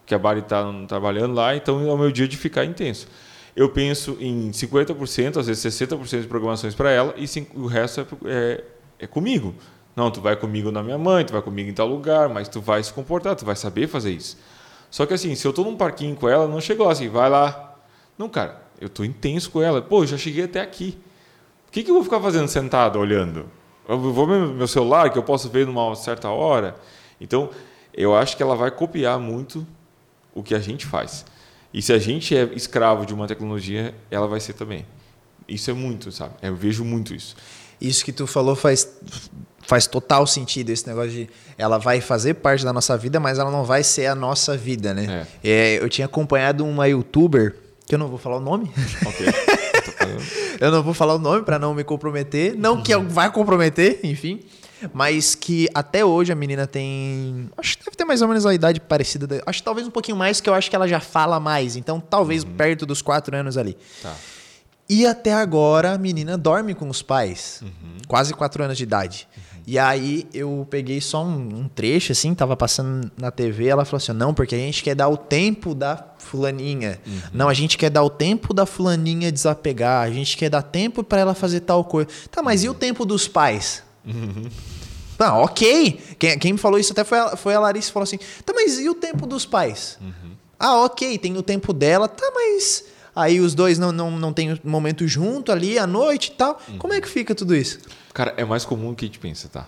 [0.09, 3.07] que a Bari está trabalhando lá, então é o meu dia de ficar intenso.
[3.55, 8.05] Eu penso em 50%, às vezes 60% de programações para ela e o resto é,
[8.25, 8.63] é,
[9.01, 9.53] é comigo.
[9.95, 12.59] Não, tu vai comigo na minha mãe, tu vai comigo em tal lugar, mas tu
[12.59, 14.35] vai se comportar, tu vai saber fazer isso.
[14.89, 17.75] Só que assim, se eu tô num parquinho com ela, não chegou assim, vai lá.
[18.17, 19.79] Não, cara, eu tô intenso com ela.
[19.79, 20.97] Pô, já cheguei até aqui.
[21.67, 23.45] O que, que eu vou ficar fazendo sentado, olhando?
[23.87, 26.75] Eu vou ver meu celular, que eu posso ver numa certa hora.
[27.21, 27.51] Então,
[27.93, 29.67] eu acho que ela vai copiar muito
[30.39, 31.25] o que a gente faz.
[31.73, 34.85] E se a gente é escravo de uma tecnologia, ela vai ser também.
[35.47, 36.33] Isso é muito, sabe?
[36.41, 37.35] Eu vejo muito isso.
[37.79, 38.87] Isso que tu falou faz,
[39.61, 43.51] faz total sentido, esse negócio de ela vai fazer parte da nossa vida, mas ela
[43.51, 45.27] não vai ser a nossa vida, né?
[45.43, 45.49] É.
[45.49, 48.71] É, eu tinha acompanhado uma youtuber, que eu não vou falar o nome.
[49.05, 49.27] Ok.
[50.59, 52.55] eu não vou falar o nome para não me comprometer.
[52.57, 54.41] Não que vai comprometer, enfim.
[54.93, 57.49] Mas que até hoje a menina tem.
[57.57, 59.41] Acho que deve ter mais ou menos a idade parecida.
[59.45, 61.75] Acho que talvez um pouquinho mais, que eu acho que ela já fala mais.
[61.75, 62.53] Então, talvez uhum.
[62.53, 63.77] perto dos quatro anos ali.
[64.01, 64.15] Tá.
[64.89, 67.59] E até agora a menina dorme com os pais.
[67.61, 67.97] Uhum.
[68.07, 69.27] Quase quatro anos de idade.
[69.37, 69.43] Uhum.
[69.67, 73.67] E aí eu peguei só um, um, trecho, assim, tava passando na TV.
[73.67, 76.99] Ela falou assim: não, porque a gente quer dar o tempo da fulaninha.
[77.05, 77.21] Uhum.
[77.31, 80.01] Não, a gente quer dar o tempo da fulaninha desapegar.
[80.01, 82.09] A gente quer dar tempo para ela fazer tal coisa.
[82.31, 83.83] Tá, mas e o tempo dos pais?
[84.09, 84.49] Uhum.
[85.19, 85.99] Não, ok.
[86.17, 88.79] Quem, quem me falou isso até foi a, foi a Larissa falou assim: tá, mas
[88.79, 89.97] e o tempo dos pais?
[90.01, 90.31] Uhum.
[90.57, 92.85] Ah, ok, tem o tempo dela, tá, mas
[93.15, 96.59] aí os dois não, não, não tem momento junto ali à noite e tal.
[96.67, 96.77] Uhum.
[96.77, 97.79] Como é que fica tudo isso?
[98.13, 99.67] Cara, é mais comum do que a gente pensa, tá?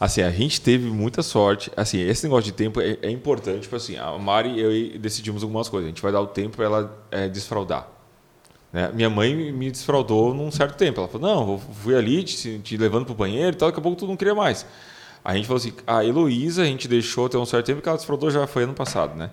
[0.00, 1.72] Assim, a gente teve muita sorte.
[1.76, 3.62] Assim, esse negócio de tempo é, é importante.
[3.62, 5.86] Tipo assim, a Mari e eu decidimos algumas coisas.
[5.86, 7.88] A gente vai dar o tempo para ela é, desfraudar.
[8.72, 8.90] Né?
[8.92, 11.00] Minha mãe me desfraudou num certo tempo.
[11.00, 13.82] Ela falou: Não, fui ali te, te levando para o banheiro e tal, daqui a
[13.82, 14.66] pouco tu não queria mais.
[15.24, 17.98] A gente falou assim: A Heloísa a gente deixou até um certo tempo, porque ela
[17.98, 19.30] desfraudou já foi ano passado, né?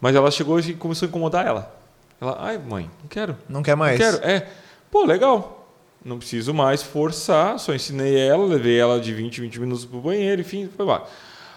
[0.00, 1.74] Mas ela chegou e começou a incomodar ela.
[2.20, 3.36] Ela, ai, mãe, não quero.
[3.48, 3.98] Não quer mais?
[3.98, 4.24] Não quero.
[4.24, 4.46] É,
[4.90, 5.62] pô, legal.
[6.04, 10.02] Não preciso mais forçar, só ensinei ela, levei ela de 20, 20 minutos para o
[10.02, 11.06] banheiro, enfim, foi lá.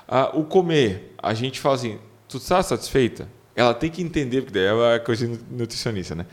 [0.07, 1.99] Ah, o comer, a gente fala assim:
[2.29, 3.27] Tu está satisfeita?
[3.53, 6.25] Ela tem que entender, porque daí é a coisa nutricionista, né?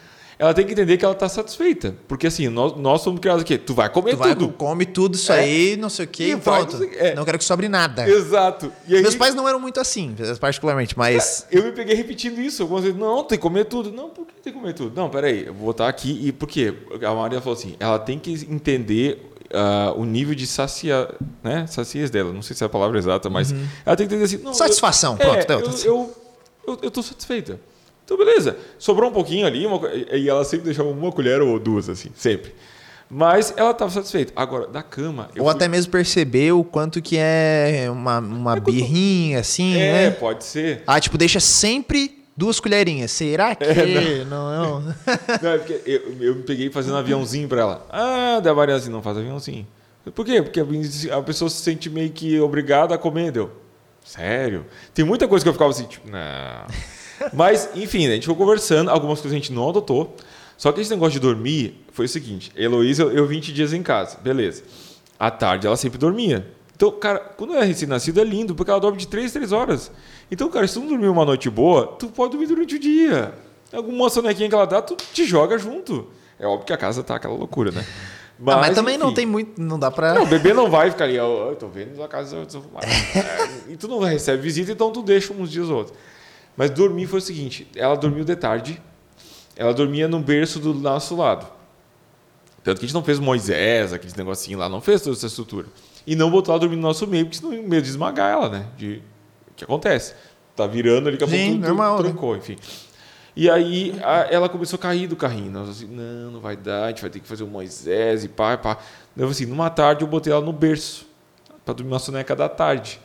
[0.44, 1.94] Ela tem que entender que ela está satisfeita.
[2.06, 3.56] Porque assim, nós, nós somos criados aqui.
[3.56, 4.52] Tu vai comer tu vai, tudo.
[4.52, 5.40] come tudo isso é.
[5.40, 6.78] aí, não sei o quê, e pronto.
[6.78, 7.14] Vai, é.
[7.14, 8.08] Não quero que sobre nada.
[8.08, 8.70] Exato.
[8.86, 11.46] Aí, Meus pais não eram muito assim, particularmente, mas.
[11.50, 12.62] eu me peguei repetindo isso.
[12.62, 13.90] Algumas vezes, não, tem que comer tudo.
[13.90, 14.94] Não, por que tem que comer tudo?
[14.94, 16.26] Não, peraí, eu vou botar aqui.
[16.26, 16.74] E por quê?
[17.02, 21.08] A Maria falou assim: ela tem que entender Uh, o nível de sacia,
[21.40, 21.64] né?
[21.68, 22.32] saciez dela.
[22.32, 23.64] Não sei se é a palavra exata, mas uhum.
[23.86, 24.52] ela tem que entender assim.
[24.52, 25.52] Satisfação, eu, pronto.
[25.52, 26.14] É, eu, eu,
[26.66, 27.60] eu, eu tô satisfeita.
[28.04, 28.56] Então, beleza.
[28.78, 32.54] Sobrou um pouquinho ali, uma, e ela sempre deixava uma colher ou duas, assim, sempre.
[33.08, 34.32] Mas ela estava satisfeita.
[34.34, 35.30] Agora, da cama.
[35.38, 35.54] Ou fui...
[35.54, 40.04] até mesmo perceber o quanto que é uma, uma é birrinha, assim, é, né?
[40.06, 40.82] É, pode ser.
[40.86, 43.10] Ah, tipo, deixa sempre duas colherinhas.
[43.10, 43.64] Será que.
[43.64, 44.80] É, não, não.
[44.80, 44.94] não.
[45.42, 47.86] não, é porque eu, eu me peguei fazendo aviãozinho para ela.
[47.90, 49.66] Ah, da Maria assim, não faz aviãozinho.
[50.14, 50.42] Por quê?
[50.42, 50.60] Porque
[51.10, 53.50] a pessoa se sente meio que obrigada a comer, deu.
[54.04, 54.66] Sério?
[54.92, 56.66] Tem muita coisa que eu ficava assim, tipo, não.
[57.32, 60.14] Mas, enfim, a gente ficou conversando, algumas coisas a gente não adotou.
[60.56, 63.82] Só que esse negócio de dormir foi o seguinte: Heloísa, eu, eu 20 dias em
[63.82, 64.62] casa, beleza.
[65.18, 66.46] À tarde ela sempre dormia.
[66.76, 69.92] Então, cara, quando é recém-nascido é lindo, porque ela dorme de 3, 3 horas.
[70.30, 73.32] Então, cara, se tu não dormir uma noite boa, tu pode dormir durante o dia.
[73.72, 76.08] Alguma sonequinha que ela dá, tu te joga junto.
[76.38, 77.84] É óbvio que a casa tá aquela loucura, né?
[78.38, 79.04] Mas, ah, mas também enfim.
[79.04, 80.14] não tem muito, não dá pra.
[80.14, 82.36] Não, o bebê não vai ficar ali, eu, eu tô vendo a casa.
[82.36, 82.58] Eu tô...
[82.82, 85.96] é, e tu não recebe visita, então tu deixa uns dias ou outros.
[86.56, 88.80] Mas dormir foi o seguinte: ela dormiu de tarde,
[89.56, 91.46] ela dormia no berço do nosso lado.
[92.62, 95.66] Tanto que a gente não fez Moisés, aquele negocinho lá, não fez toda essa estrutura.
[96.06, 98.66] E não botou ela dormir no nosso meio, porque senão medo de esmagar ela, né?
[98.76, 99.02] De...
[99.50, 100.14] O que acontece?
[100.56, 102.38] Tá virando ali, acabou Sim, tudo, normal, trancou, né?
[102.38, 102.56] enfim.
[103.36, 105.50] E aí a, ela começou a cair do carrinho.
[105.50, 108.28] Nós assim, não, não vai dar, a gente vai ter que fazer o Moisés e
[108.28, 108.78] pá, pá.
[109.16, 111.06] Eu assim, numa tarde eu botei ela no berço,
[111.64, 113.00] para dormir uma soneca da tarde.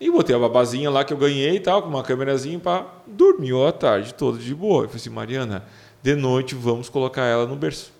[0.00, 3.66] E botei a babazinha lá que eu ganhei e tal, com uma câmerazinha para dormiu
[3.66, 4.84] a tarde toda de boa.
[4.84, 5.64] Eu falei assim, Mariana,
[6.02, 7.92] de noite vamos colocar ela no berço.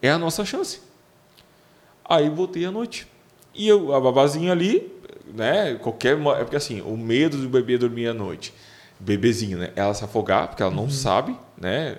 [0.00, 0.80] É a nossa chance.
[2.04, 3.06] Aí botei a noite.
[3.54, 4.92] E eu, a babazinha ali,
[5.34, 8.54] né, qualquer, é porque assim, o medo do bebê dormir à noite.
[8.98, 9.72] Bebezinho, né?
[9.76, 10.90] Ela se afogar, porque ela não uhum.
[10.90, 11.98] sabe, né?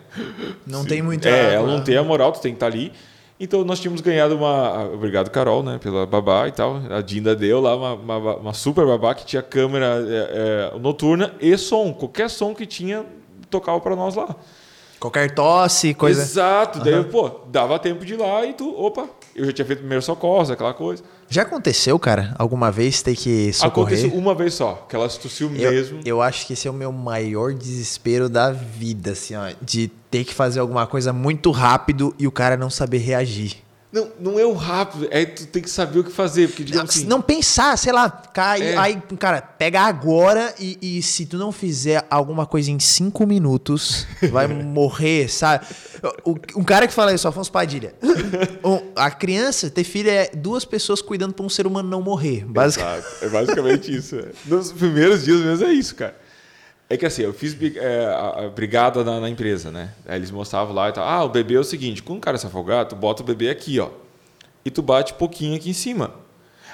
[0.66, 1.30] Não se, tem muita.
[1.30, 2.92] É, ela não tem a moral, tu tem que estar tá ali.
[3.40, 4.86] Então nós tínhamos ganhado uma.
[4.86, 5.78] Obrigado, Carol, né?
[5.78, 6.82] Pela babá e tal.
[6.90, 11.34] A Dinda deu lá uma, uma, uma super babá que tinha câmera é, é, noturna
[11.40, 11.94] e som.
[11.94, 13.06] Qualquer som que tinha,
[13.50, 14.36] tocava para nós lá.
[15.00, 16.22] Qualquer tosse, coisa.
[16.22, 16.80] Exato.
[16.80, 17.04] Daí, uhum.
[17.04, 20.52] pô, dava tempo de ir lá e tu, opa, eu já tinha feito primeiro socorro,
[20.52, 21.04] aquela coisa.
[21.30, 23.98] Já aconteceu, cara, alguma vez ter que socorrer?
[23.98, 26.00] Aconteceu uma vez só, que ela tossiu mesmo.
[26.06, 30.24] Eu acho que esse é o meu maior desespero da vida, assim, ó, de ter
[30.24, 33.58] que fazer alguma coisa muito rápido e o cara não saber reagir.
[33.98, 36.48] Não, não é o rápido, é tu tem que saber o que fazer.
[36.48, 38.78] Porque, digamos não, assim, não pensar, sei lá, cai, É.
[38.78, 44.06] aí, cara, pega agora e, e se tu não fizer alguma coisa em cinco minutos,
[44.32, 45.66] vai morrer, sabe?
[46.24, 47.96] O, um cara que fala isso, Afonso Padilha.
[48.64, 52.46] Um, a criança, ter filho é duas pessoas cuidando pra um ser humano não morrer.
[52.46, 53.00] Basicamente.
[53.06, 54.16] Exato, É basicamente isso.
[54.16, 54.26] é.
[54.46, 56.16] Nos primeiros dias mesmo é isso, cara.
[56.90, 59.92] É que assim, eu fiz é, a, brigada na, na empresa, né?
[60.08, 61.06] Aí eles mostravam lá e tal.
[61.08, 63.50] Ah, o bebê é o seguinte: quando o cara se afogar, tu bota o bebê
[63.50, 63.90] aqui, ó.
[64.64, 66.14] E tu bate pouquinho aqui em cima.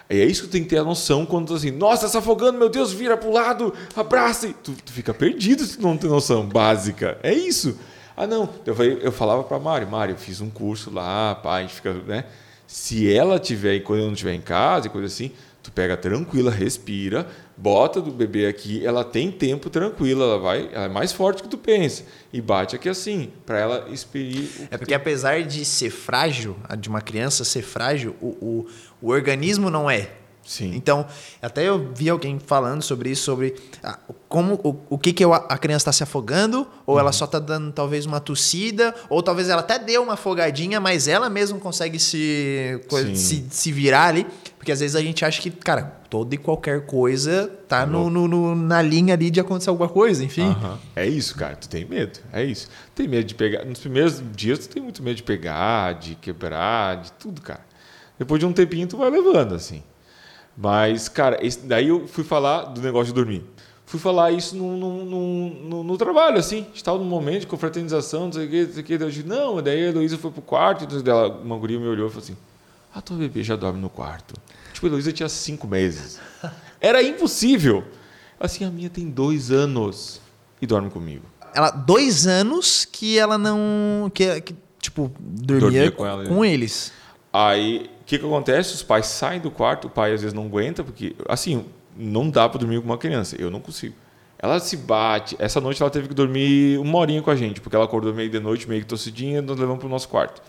[0.09, 2.09] E é isso que tu tem que ter a noção quando tu assim, nossa, tá
[2.09, 4.53] se afogando, meu Deus, vira pro lado, abraça.
[4.64, 7.18] Tu, tu fica perdido se tu não tem noção básica.
[7.24, 7.80] É isso.
[8.16, 8.47] Ah, não.
[8.66, 11.74] Eu, falei- eu falava pra Mari, Mari, eu fiz um curso lá, pá, a gente
[11.74, 12.26] fica, né?
[12.68, 15.32] Se ela tiver, quando eu não estiver em casa e coisa assim,
[15.64, 20.86] tu pega tranquila, respira, bota do bebê aqui, ela tem tempo tranquila, ela vai, ela
[20.86, 22.03] é mais forte que tu pensa
[22.34, 24.49] e bate aqui assim, para ela expelir.
[24.59, 28.68] o É porque apesar de ser frágil, a de uma criança ser frágil, o, o,
[29.01, 30.09] o organismo não é.
[30.45, 30.73] Sim.
[30.75, 31.05] Então,
[31.41, 35.33] até eu vi alguém falando sobre isso, sobre ah, como o, o que, que eu-
[35.33, 36.99] a criança está se afogando, ou Uhum.
[36.99, 41.07] ela só está dando talvez uma tossida, ou talvez ela até deu uma afogadinha, mas
[41.07, 42.79] ela mesma consegue se,
[43.15, 44.27] se, se virar ali.
[44.57, 48.27] Porque às vezes a gente acha que, cara, toda e qualquer coisa tá no, no-
[48.27, 50.47] no- na linha ali de acontecer alguma coisa, enfim.
[50.49, 50.77] Aham.
[50.95, 51.55] É isso, cara.
[51.55, 52.19] Tu tem medo.
[52.31, 52.69] É isso.
[52.95, 53.65] Tem medo de pegar.
[53.65, 57.65] Nos primeiros dias, tu tem muito medo de pegar, de quebrar, de tudo, cara.
[58.17, 59.83] Depois de um tempinho, tu vai levando, assim.
[60.55, 63.43] Mas, cara, esse- daí eu fui falar do negócio de dormir.
[63.85, 66.65] Fui falar isso no, no, no, no- trabalho, assim.
[66.73, 68.93] Estava num momento de confraternização, não sei o quê, não sei o quê.
[68.99, 72.07] Eu disse, não, daí a Heloísa foi pro quarto, e dela, uma guria me olhou
[72.07, 72.37] e falou assim:
[72.93, 74.33] Ah, tua bebê já dorme no quarto.
[74.73, 76.19] Tipo, a Heloísa tinha cinco meses.
[76.81, 77.83] Era impossível.
[78.39, 80.19] Assim, a minha tem dois anos
[80.61, 81.23] e dorme comigo.
[81.53, 84.09] Ela, dois anos que ela não.
[84.13, 86.91] Que, que, tipo, dormia, Dormia com, ela, com eles.
[87.31, 88.73] Aí, o que, que acontece?
[88.73, 92.49] Os pais saem do quarto, o pai às vezes não aguenta, porque, assim, não dá
[92.49, 93.37] para dormir com uma criança.
[93.39, 93.95] Eu não consigo.
[94.37, 95.37] Ela se bate.
[95.39, 98.29] Essa noite ela teve que dormir uma horinha com a gente, porque ela acordou meio
[98.29, 100.41] de noite, meio que tossidinha, nós levamos pro nosso quarto.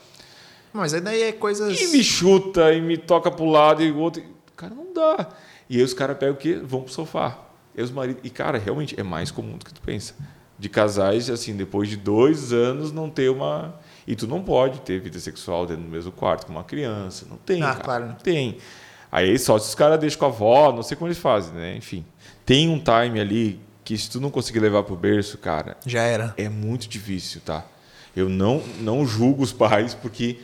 [0.73, 1.81] Mas aí daí é coisas.
[1.81, 4.21] E me chuta, e me toca pro lado, e o outro.
[4.57, 5.29] Cara, não dá.
[5.71, 6.61] E aí os caras pegam o quê?
[6.61, 7.39] Vão pro sofá.
[7.77, 8.21] E os maridos.
[8.25, 10.15] E, cara, realmente é mais comum do que tu pensa.
[10.59, 13.79] De casais, assim, depois de dois anos, não ter uma.
[14.07, 17.27] E tu não pode ter vida sexual dentro do mesmo quarto com uma criança.
[17.29, 17.63] Não tem.
[17.63, 18.07] Ah, cara, claro.
[18.07, 18.59] Não tem.
[19.11, 21.77] Aí só se os caras deixam com a avó, não sei como eles fazem, né?
[21.77, 22.05] Enfim.
[22.45, 26.35] Tem um time ali que se tu não conseguir levar pro berço, cara, Já era.
[26.37, 27.65] é muito difícil, tá?
[28.17, 30.39] Eu não, não julgo os pais, porque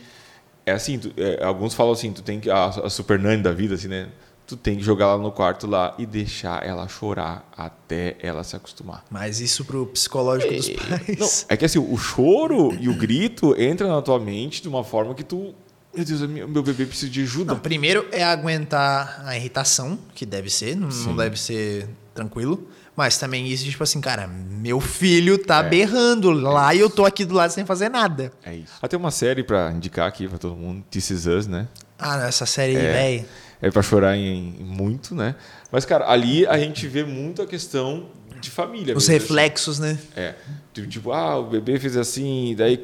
[0.66, 3.52] é assim, tu- é, alguns falam assim, tu tem que, a, a super nani da
[3.52, 4.08] vida, assim, né?
[4.51, 8.57] Tu tem que jogar ela no quarto lá e deixar ela chorar até ela se
[8.57, 9.05] acostumar.
[9.11, 11.18] Mas isso pro psicológico dos pais.
[11.18, 14.82] Não, é que assim, o choro e o grito entra na tua mente de uma
[14.82, 15.55] forma que tu,
[15.94, 17.53] meu Deus, meu bebê precisa de ajuda.
[17.55, 22.66] Não, primeiro é aguentar a irritação, que deve ser, não, deve ser tranquilo.
[22.96, 25.68] Mas também isso, de, tipo assim, cara, meu filho tá É.
[25.68, 28.30] berrando lá e eu tô aqui do lado sem fazer nada.
[28.44, 28.72] É isso.
[28.82, 31.66] Até uma série pra indicar aqui pra todo mundo, This Is Us, né?
[31.98, 32.92] Ah, essa série É.
[32.92, 33.24] velho.
[33.62, 35.34] É pra chorar em, em muito, né?
[35.70, 38.06] Mas, cara, ali a gente vê muito a questão
[38.40, 38.96] de família.
[38.96, 39.32] Os mesmo, assim.
[39.34, 39.98] reflexos, né?
[40.16, 40.34] É.
[40.72, 42.82] Tipo, ah, o bebê fez assim, daí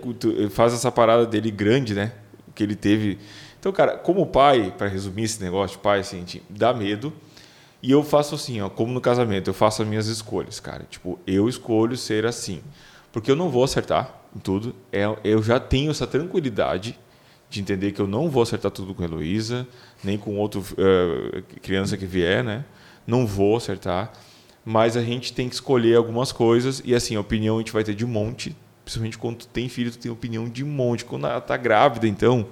[0.51, 2.13] faz essa parada dele grande, né?
[2.55, 3.19] Que ele teve.
[3.59, 7.13] Então, cara, como pai, para resumir esse negócio de pai, assim, dá medo.
[7.83, 10.85] E eu faço assim, ó, como no casamento, eu faço as minhas escolhas, cara.
[10.91, 12.61] Tipo, eu escolho ser assim.
[13.13, 14.75] Porque eu não vou acertar em tudo.
[14.93, 16.99] É, eu já tenho essa tranquilidade
[17.49, 19.67] de entender que eu não vou acertar tudo com a Heloísa,
[20.05, 20.61] nem com outra
[21.63, 22.65] criança que vier, né?
[23.07, 24.13] Não vou acertar.
[24.65, 26.83] Mas a gente tem que escolher algumas coisas.
[26.85, 28.57] E assim, a opinião a gente vai ter de monte.
[28.85, 31.05] Principalmente quando tu tem filho, tu tem opinião de monte.
[31.05, 32.47] Quando ela tá grávida, então...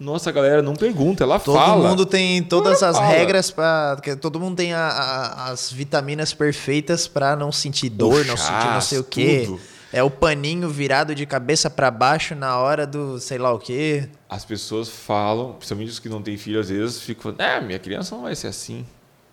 [0.00, 1.88] Nossa, a galera não pergunta, ela Todo fala.
[1.88, 3.08] mundo tem todas Ela as fala.
[3.08, 8.36] regras para Todo mundo tem a- a- as vitaminas perfeitas pra não sentir dor, não
[8.36, 9.42] sentir não sei o quê.
[9.46, 9.60] tudo.
[9.92, 14.08] É o paninho virado de cabeça pra baixo na hora do sei lá o quê.
[14.28, 17.78] As pessoas falam, principalmente os que não têm filho, às vezes ficam falando, é, minha
[17.78, 18.86] criança não vai ser assim.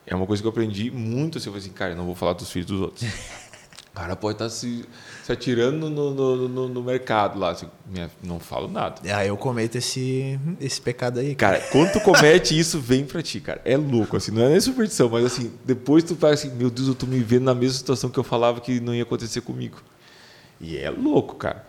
[0.06, 2.16] É uma coisa que eu aprendi muito, assim, eu falei assim, cara, eu não vou
[2.16, 3.04] falar dos filhos dos outros.
[3.92, 4.86] O cara pode estar se,
[5.24, 8.96] se atirando no, no, no- no mercado lá, assim, minha- não falo nada.
[9.14, 11.36] Ah, eu cometo esse, esse pecado aí.
[11.36, 13.62] Cara, quando tu comete isso, vem pra ti, cara.
[13.66, 16.88] É louco, assim, não é nem superstição, mas assim, depois tu faz assim, meu Deus,
[16.88, 19.78] eu tô me vendo na mesma situação que eu falava que não ia acontecer comigo.
[20.60, 21.66] E é louco, cara.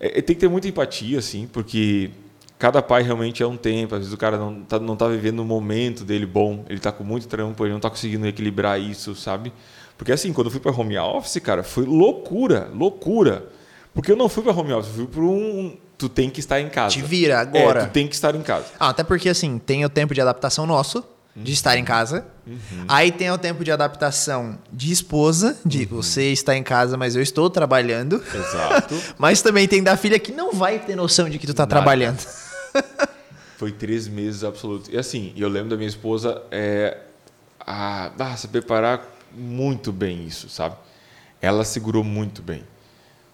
[0.00, 2.10] É, é, tem que ter muita empatia, assim, porque
[2.58, 3.94] cada pai realmente é um tempo.
[3.94, 6.90] Às vezes o cara não tá, não tá vivendo o momento dele bom, ele tá
[6.90, 9.52] com muito trampo, ele não tá conseguindo equilibrar isso, sabe?
[9.96, 13.48] Porque assim, quando eu fui pra home office, cara, foi loucura, loucura.
[13.94, 15.76] Porque eu não fui para home office, eu fui para um.
[15.98, 16.94] Tu tem que estar em casa.
[16.94, 17.82] Te vira agora.
[17.82, 18.66] É, tu tem que estar em casa.
[18.80, 21.04] Ah, até porque, assim, tem o tempo de adaptação nosso,
[21.34, 22.26] de estar em casa.
[22.46, 22.84] Uhum.
[22.88, 25.88] Aí tem o tempo de adaptação de esposa, de Uhum.
[25.88, 28.22] você está em casa, mas eu estou trabalhando.
[28.34, 28.94] Exato.
[29.18, 31.70] Mas também tem da filha que não vai ter noção de que tu tá Nada.
[31.70, 32.18] trabalhando.
[33.56, 34.88] Foi três meses absolutos.
[34.92, 36.98] E assim, eu lembro da minha esposa é,
[37.60, 40.76] a, ah, se preparar muito bem isso, sabe?
[41.40, 42.64] Ela segurou muito bem.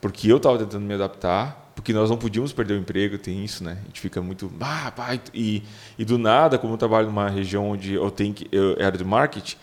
[0.00, 3.62] Porque eu estava tentando me adaptar, porque nós não podíamos perder o emprego, tem isso,
[3.62, 3.78] né?
[3.80, 4.50] A gente fica muito.
[4.58, 5.62] Ah, pai, e,
[5.96, 8.48] e do nada, como eu trabalho numa região onde eu tenho que.
[8.50, 9.56] Eu era de marketing,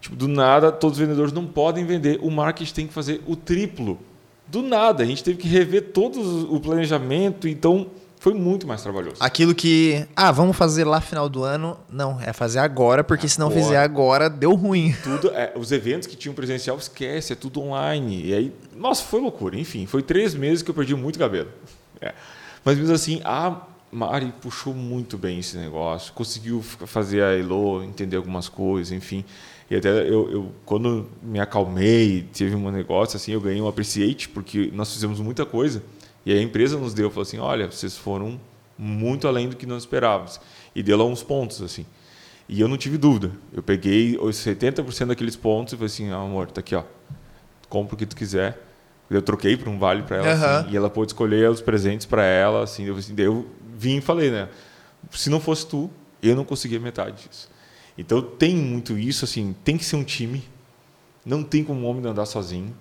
[0.00, 2.18] tipo, do nada, todos os vendedores não podem vender.
[2.22, 3.98] O marketing tem que fazer o triplo.
[4.46, 7.88] Do nada, a gente teve que rever todo o planejamento, então
[8.20, 9.16] foi muito mais trabalhoso.
[9.18, 11.76] Aquilo que, ah, vamos fazer lá final do ano.
[11.90, 13.62] Não, é fazer agora, porque se não Agora.
[13.62, 14.94] fizer agora, deu ruim.
[15.02, 19.20] tudo é, os eventos que tinham presencial esquece é tudo online e aí nossa foi
[19.20, 21.48] loucura enfim foi três meses que eu perdi muito cabelo
[22.00, 22.12] É.
[22.64, 23.56] mas mesmo assim a
[23.90, 29.24] Mari puxou muito bem esse negócio conseguiu fazer a Elo entender algumas coisas enfim
[29.70, 34.28] e até eu, eu quando me acalmei teve um negócio assim eu ganhei um appreciate
[34.28, 35.82] porque nós fizemos muita coisa
[36.24, 38.40] e a empresa nos deu falou assim olha vocês foram
[38.78, 40.40] muito além do que nós esperávamos
[40.74, 41.84] e deu lá uns pontos assim
[42.52, 43.30] e eu não tive dúvida.
[43.52, 46.82] Eu peguei os 70% daqueles pontos e falei assim, ah, amor, tá aqui, ó.
[47.68, 48.60] Compra o que tu quiser.
[49.08, 50.58] Eu troquei por um vale para ela, Aham.
[50.58, 53.14] assim, e ela pôde escolher os presentes para ela, assim, eu, assim.
[53.14, 54.48] daí eu vim e falei, né?
[55.12, 55.88] Se não fosse tu,
[56.20, 57.48] eu não conseguia metade disso.
[57.96, 60.42] Então tem muito isso, assim, tem que ser um time.
[61.24, 62.74] Não tem como um homem andar sozinho.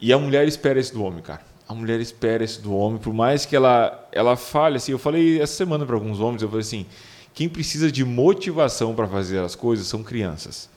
[0.00, 1.42] E a mulher espera isso do homem, cara.
[1.68, 4.92] A mulher espera isso do homem, por mais que ela ela fale assim.
[4.92, 6.86] Eu falei essa semana para alguns homens, eu falei assim:
[7.34, 10.70] quem precisa de motivação para fazer as coisas são crianças.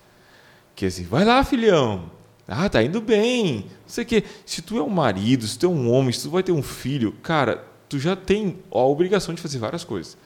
[0.75, 2.09] Que assim, vai lá, filhão.
[2.47, 3.57] Ah, tá indo bem.
[3.57, 4.23] Não sei o quê.
[4.45, 6.63] Se tu é um marido, se tu é um homem, se tu vai ter um
[6.63, 10.17] filho, cara, tu já tem a obrigação de fazer várias coisas.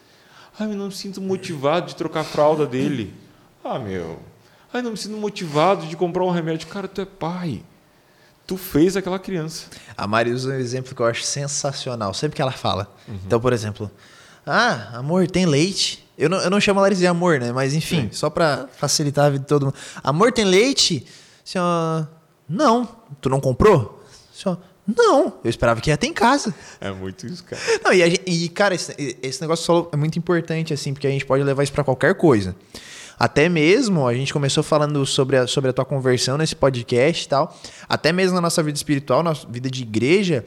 [0.58, 3.14] Ah, eu não me sinto motivado de trocar a fralda dele.
[3.64, 4.20] Ah, meu.
[4.72, 6.68] Ah, eu não me sinto motivado de comprar um remédio.
[6.68, 7.62] Cara, tu é pai.
[8.46, 9.68] Tu fez aquela criança.
[9.98, 12.94] A Mari usa um exemplo que eu acho sensacional, sempre que ela fala.
[13.26, 13.90] Então, por exemplo,
[14.46, 16.06] ah, amor, tem leite.
[16.18, 17.52] Eu não, eu não chamo ela de amor, né?
[17.52, 19.76] Mas enfim, só pra facilitar a vida de todo mundo.
[20.04, 21.06] Amor, tem leite?
[21.46, 22.04] Assim, ó,
[22.48, 22.88] não.
[23.22, 24.04] Tu não comprou?
[24.32, 25.34] Assim, ó, não.
[25.44, 26.54] Eu esperava que ia ter em casa.
[26.82, 27.62] É muito isso, cara.
[27.84, 31.08] Não, e, a gente- e, cara, esse, esse negócio só é muito importante, assim, porque
[31.08, 32.54] a gente pode levar isso pra qualquer coisa.
[33.18, 37.30] Até mesmo, a gente começou falando sobre a, sobre a tua conversão nesse podcast e
[37.30, 37.58] tal.
[37.88, 40.44] Até mesmo na nossa vida espiritual, na vida de igreja,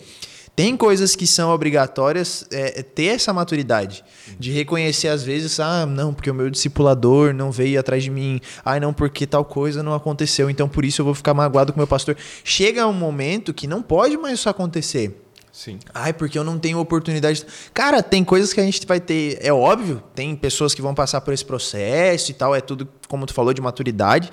[0.56, 4.02] tem coisas que são obrigatórias é, é ter essa maturidade.
[4.38, 8.40] De reconhecer, às vezes, ah, não, porque o meu discipulador não veio atrás de mim.
[8.64, 10.48] Ah, não, porque tal coisa não aconteceu.
[10.48, 12.16] Então, por isso eu vou ficar magoado com meu pastor.
[12.42, 15.25] Chega um momento que não pode mais isso acontecer.
[15.56, 15.78] Sim.
[15.94, 17.42] Ai, porque eu não tenho oportunidade.
[17.72, 19.38] Cara, tem coisas que a gente vai ter.
[19.40, 23.24] É óbvio, tem pessoas que vão passar por esse processo e tal, é tudo, como
[23.24, 24.30] tu falou, de maturidade.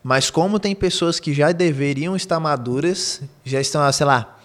[0.00, 4.38] Mas como tem pessoas que já deveriam estar maduras, já estão, ah, sei lá,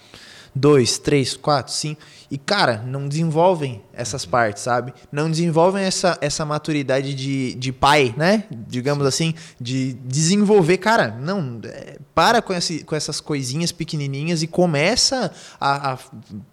[0.55, 2.01] dois, três, quatro, cinco.
[2.31, 4.93] E, cara, não desenvolvem essas partes, sabe?
[5.11, 8.43] Não desenvolvem essa, essa maturidade de, de pai, né?
[8.51, 10.77] Digamos assim, de desenvolver.
[10.77, 15.97] Cara, não, é, para com, esse, com essas coisinhas pequenininhas e começa a, a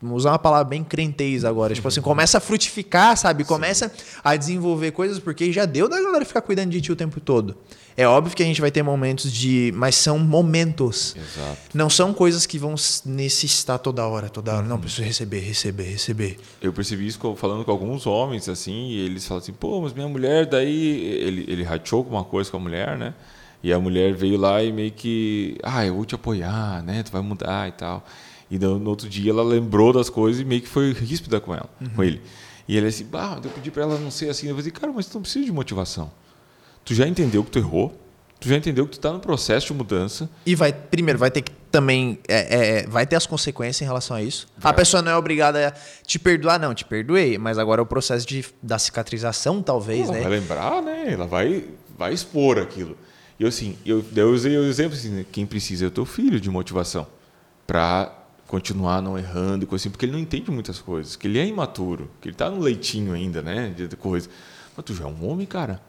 [0.03, 1.74] usar uma palavra bem crentez agora.
[1.74, 3.45] Tipo assim, começa a frutificar, sabe?
[3.45, 7.20] Começa a desenvolver coisas, porque já deu da galera ficar cuidando de ti o tempo
[7.20, 7.57] todo.
[7.97, 9.72] É óbvio que a gente vai ter momentos de.
[9.76, 11.14] Mas são momentos.
[11.16, 11.59] Exato.
[11.74, 12.74] Não são coisas que vão
[13.05, 14.66] necessitar toda hora, toda hora.
[14.66, 16.38] Não, preciso receber, receber, receber.
[16.61, 20.08] Eu percebi isso falando com alguns homens, assim, e eles falam assim, pô, mas minha
[20.08, 21.00] mulher, daí.
[21.00, 23.14] Ele, ele rachou com uma coisa com a mulher, né?
[23.62, 25.56] E a mulher veio lá e meio que.
[25.62, 27.02] Ah, eu vou te apoiar, né?
[27.02, 28.04] Tu vai mudar e tal.
[28.50, 31.70] E no, outro dia ela lembrou das coisas e meio que foi ríspida com ela,
[31.94, 32.20] com ele.
[32.68, 34.48] E ele assim, bah, eu pedi pra ela não ser assim.
[34.48, 36.10] Eu falei, cara, mas tu não precisa de motivação.
[36.84, 37.96] Tu já entendeu que tu errou,
[38.43, 40.28] tu já entendeu que tu tá no processo de mudança.
[40.45, 42.18] E vai, primeiro, vai ter que também.
[42.28, 44.47] é, é, vai ter as consequências em relação a isso.
[44.59, 44.74] A Vai.
[44.74, 45.72] pessoa não é obrigada a
[46.05, 47.38] te perdoar, não, te perdoei.
[47.38, 50.20] Mas agora é o processo de, da cicatrização, talvez, Ela né?
[50.20, 51.12] vai lembrar, né?
[51.12, 51.64] Ela vai,
[51.97, 52.97] vai expor aquilo.
[53.38, 55.26] E eu, assim, eu, eu usei o exemplo assim, né?
[55.32, 57.07] quem precisa é o teu filho de motivação
[57.66, 58.12] para
[58.47, 61.47] continuar não errando e coisa assim, porque ele não entende muitas coisas, que ele é
[61.47, 63.70] imaturo, que ele tá no leitinho ainda, né?
[63.70, 64.28] De coisa.
[64.76, 65.80] Mas tu já é um homem, cara.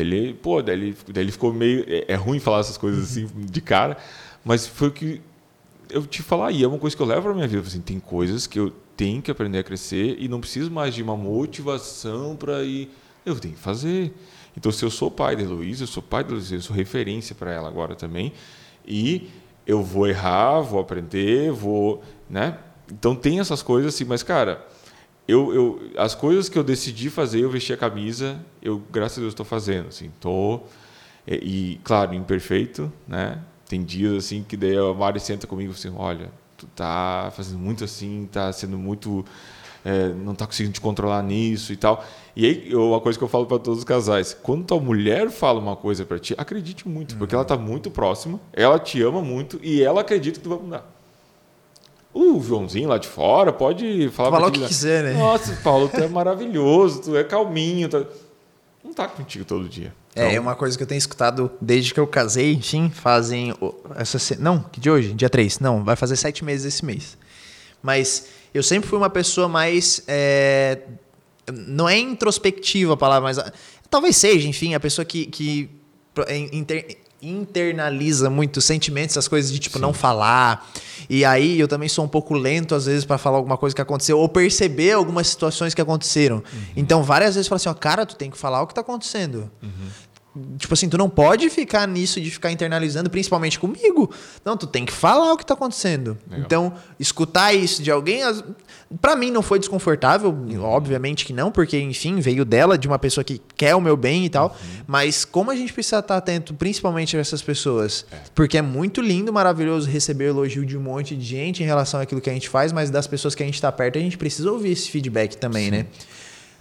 [0.00, 1.84] Ele, pô, daí ele, daí ele ficou meio.
[1.86, 3.96] É, é ruim falar essas coisas assim de cara,
[4.44, 5.20] mas foi o que
[5.88, 7.62] eu te falar, e é uma coisa que eu levo para minha vida.
[7.66, 11.02] Assim, tem coisas que eu tenho que aprender a crescer e não preciso mais de
[11.02, 12.90] uma motivação para ir.
[13.24, 14.12] Eu tenho que fazer.
[14.56, 17.34] Então, se eu sou pai da Heloísa, eu sou pai da Heloísa, eu sou referência
[17.34, 18.32] para ela agora também.
[18.86, 19.28] E
[19.66, 22.02] eu vou errar, vou aprender, vou.
[22.28, 22.56] Né?
[22.90, 24.66] Então tem essas coisas assim, mas cara,
[25.30, 29.20] eu, eu, as coisas que eu decidi fazer, eu vesti a camisa, eu, graças a
[29.20, 29.88] Deus, estou fazendo.
[29.88, 30.60] Assim, tô,
[31.26, 31.34] e,
[31.74, 33.38] e, claro, imperfeito, né?
[33.68, 37.84] Tem dias assim que daí a Mari senta comigo assim, olha, tu tá fazendo muito
[37.84, 39.24] assim, tá sendo muito.
[39.82, 42.04] É, não tá conseguindo te controlar nisso e tal.
[42.36, 45.58] E aí, uma coisa que eu falo para todos os casais: quando tua mulher fala
[45.58, 49.58] uma coisa para ti, acredite muito, porque ela tá muito próxima, ela te ama muito
[49.62, 50.99] e ela acredita que tu vai mudar.
[52.12, 55.12] O Joãozinho lá de fora pode falar Falar o que quiser, né?
[55.14, 57.88] Nossa, Paulo, tu é maravilhoso, tu é calminho.
[57.88, 58.06] Tu...
[58.82, 59.94] Não tá contigo todo dia.
[60.14, 60.36] É, então...
[60.36, 63.54] É, uma coisa que eu tenho escutado desde que eu casei, sim, fazem.
[63.96, 65.12] Essa, não, que de hoje?
[65.12, 65.60] Dia 3.
[65.60, 67.16] Não, vai fazer sete meses esse mês.
[67.80, 70.02] Mas eu sempre fui uma pessoa mais.
[70.08, 70.80] É,
[71.52, 73.52] não é introspectiva a palavra, mas.
[73.88, 75.26] Talvez seja, enfim, a pessoa que.
[75.26, 75.70] que
[76.52, 79.82] inter, internaliza muito sentimentos, essas coisas de tipo Sim.
[79.82, 80.70] não falar.
[81.08, 83.82] E aí eu também sou um pouco lento às vezes para falar alguma coisa que
[83.82, 86.36] aconteceu ou perceber algumas situações que aconteceram.
[86.36, 86.62] Uhum.
[86.76, 88.80] Então várias vezes eu falo assim, ó, cara, tu tem que falar o que tá
[88.80, 89.50] acontecendo.
[89.62, 89.88] Uhum.
[90.58, 94.12] Tipo assim, tu não pode ficar nisso de ficar internalizando, principalmente comigo.
[94.44, 96.16] Não, tu tem que falar o que tá acontecendo.
[96.28, 96.46] Legal.
[96.46, 98.22] Então, escutar isso de alguém,
[99.00, 103.24] para mim não foi desconfortável, obviamente que não, porque, enfim, veio dela, de uma pessoa
[103.24, 104.50] que quer o meu bem e tal.
[104.50, 104.84] Uhum.
[104.86, 108.06] Mas como a gente precisa estar atento, principalmente a essas pessoas?
[108.12, 108.16] É.
[108.32, 112.20] Porque é muito lindo, maravilhoso receber elogio de um monte de gente em relação àquilo
[112.20, 114.50] que a gente faz, mas das pessoas que a gente tá perto, a gente precisa
[114.52, 115.70] ouvir esse feedback também, Sim.
[115.72, 115.86] né?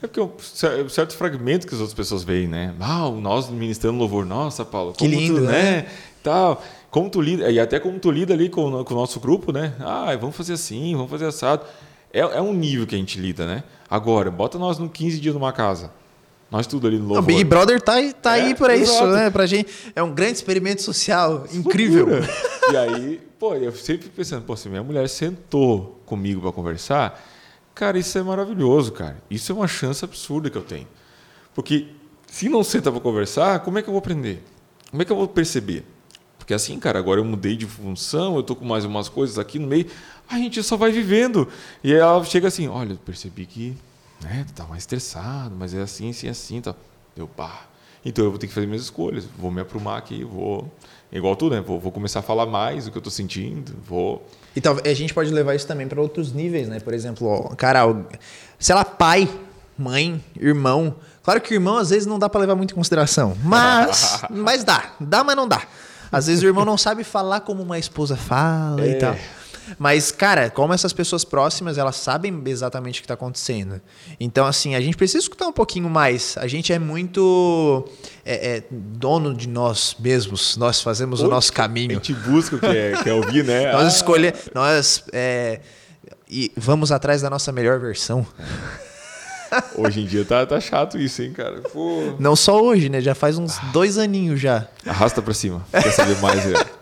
[0.01, 2.73] É porque um certo fragmento que as outras pessoas veem, né?
[2.79, 5.51] Ah, nós ministrando louvor, nossa, Paulo, que lindo, tu, né?
[5.51, 5.85] né?
[6.23, 6.63] Tal.
[6.89, 9.73] Como tu lida, e até como tu lida ali com, com o nosso grupo, né?
[9.79, 11.65] Ah, vamos fazer assim, vamos fazer assado.
[12.11, 13.63] É, é um nível que a gente lida, né?
[13.89, 15.91] Agora, bota nós no 15 dias numa casa.
[16.49, 17.23] Nós tudo ali no louvor.
[17.23, 19.29] O Big Brother tá, tá é, aí para isso, né?
[19.29, 19.71] Pra gente.
[19.95, 22.07] É um grande experimento social, incrível.
[22.71, 27.23] e aí, pô, eu sempre pensando, pô, se minha mulher sentou comigo para conversar,
[27.79, 29.23] Cara, isso é maravilhoso, cara.
[29.31, 30.85] Isso é uma chance absurda que eu tenho.
[31.55, 31.87] Porque
[32.27, 34.43] se não senta para conversar, como é que eu vou aprender?
[34.91, 35.85] Como é que eu vou perceber?
[36.37, 39.57] Porque assim, cara, agora eu mudei de função, eu tô com mais umas coisas aqui
[39.57, 39.85] no meio,
[40.27, 41.47] a gente só vai vivendo.
[41.81, 43.77] E ela chega assim, olha, eu percebi que
[44.21, 46.75] né, tá mais estressado, mas é assim, assim, assim, tá.
[47.15, 47.65] Eu, pá.
[48.03, 50.71] Então eu vou ter que fazer minhas escolhas, vou me aprumar aqui, vou
[51.11, 51.61] igual tudo, né?
[51.61, 54.25] Vou, vou começar a falar mais do que eu tô sentindo, vou
[54.55, 56.79] e talvez a gente pode levar isso também para outros níveis, né?
[56.79, 57.81] Por exemplo, ó, cara,
[58.57, 59.29] sei lá, pai,
[59.77, 60.95] mãe, irmão.
[61.23, 64.91] Claro que irmão às vezes não dá para levar muito em consideração, mas mas dá,
[64.99, 65.61] dá, mas não dá.
[66.11, 68.91] Às vezes o irmão não sabe falar como uma esposa fala é.
[68.91, 69.15] e tal.
[69.77, 73.81] Mas, cara, como essas pessoas próximas, elas sabem exatamente o que está acontecendo.
[74.19, 76.35] Então, assim, a gente precisa escutar um pouquinho mais.
[76.37, 77.87] A gente é muito
[78.25, 80.57] é, é, dono de nós mesmos.
[80.57, 81.91] Nós fazemos o nosso caminho.
[81.91, 83.71] A gente busca o que é, quer ouvir, né?
[83.73, 83.87] nós ah.
[83.87, 84.39] escolhemos.
[84.53, 85.03] Nós.
[85.11, 85.59] É,
[86.29, 88.25] e vamos atrás da nossa melhor versão.
[89.75, 91.61] Hoje em dia tá, tá chato isso, hein, cara?
[91.61, 92.15] Pô.
[92.19, 93.01] Não só hoje, né?
[93.01, 94.67] Já faz uns dois aninhos já.
[94.85, 95.65] Arrasta pra cima.
[95.71, 96.45] Quer saber mais?
[96.45, 96.78] É.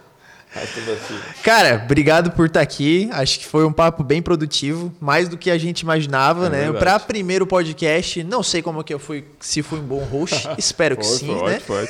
[1.44, 3.10] Cara, obrigado por estar tá aqui.
[3.12, 6.74] Acho que foi um papo bem produtivo, mais do que a gente imaginava, é né?
[6.74, 10.98] Para primeiro podcast, não sei como que eu fui, se fui um bom host, espero
[10.98, 11.62] que sim, pode, né?
[11.66, 11.90] Pode.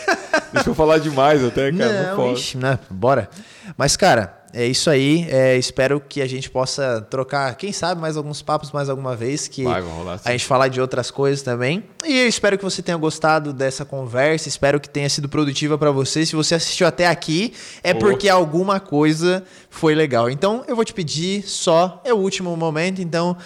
[0.53, 2.15] Deixa eu falar demais até, cara.
[2.15, 2.79] Não, não ixi, né?
[2.89, 3.29] Bora.
[3.77, 5.27] Mas, cara, é isso aí.
[5.29, 9.47] É, espero que a gente possa trocar, quem sabe, mais alguns papos mais alguma vez.
[9.47, 11.83] Que Vai, rolar, a gente falar de outras coisas também.
[12.05, 14.47] E eu espero que você tenha gostado dessa conversa.
[14.47, 16.25] Espero que tenha sido produtiva para você.
[16.25, 17.99] Se você assistiu até aqui, é oh.
[17.99, 20.29] porque alguma coisa foi legal.
[20.29, 23.01] Então, eu vou te pedir só, é o último momento.
[23.01, 23.37] Então,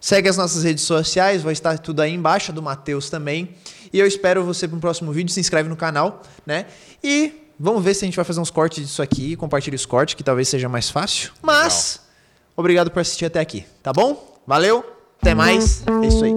[0.00, 1.42] segue as nossas redes sociais.
[1.42, 3.50] Vai estar tudo aí embaixo, do Matheus também.
[3.92, 5.32] E eu espero você para um próximo vídeo.
[5.32, 6.66] Se inscreve no canal, né?
[7.02, 10.14] E Vamos ver se a gente vai fazer uns cortes disso aqui, compartilhe os cortes,
[10.14, 11.30] que talvez seja mais fácil.
[11.40, 12.54] Mas, Legal.
[12.56, 14.40] obrigado por assistir até aqui, tá bom?
[14.46, 14.84] Valeu,
[15.20, 16.32] até mais, é isso aí.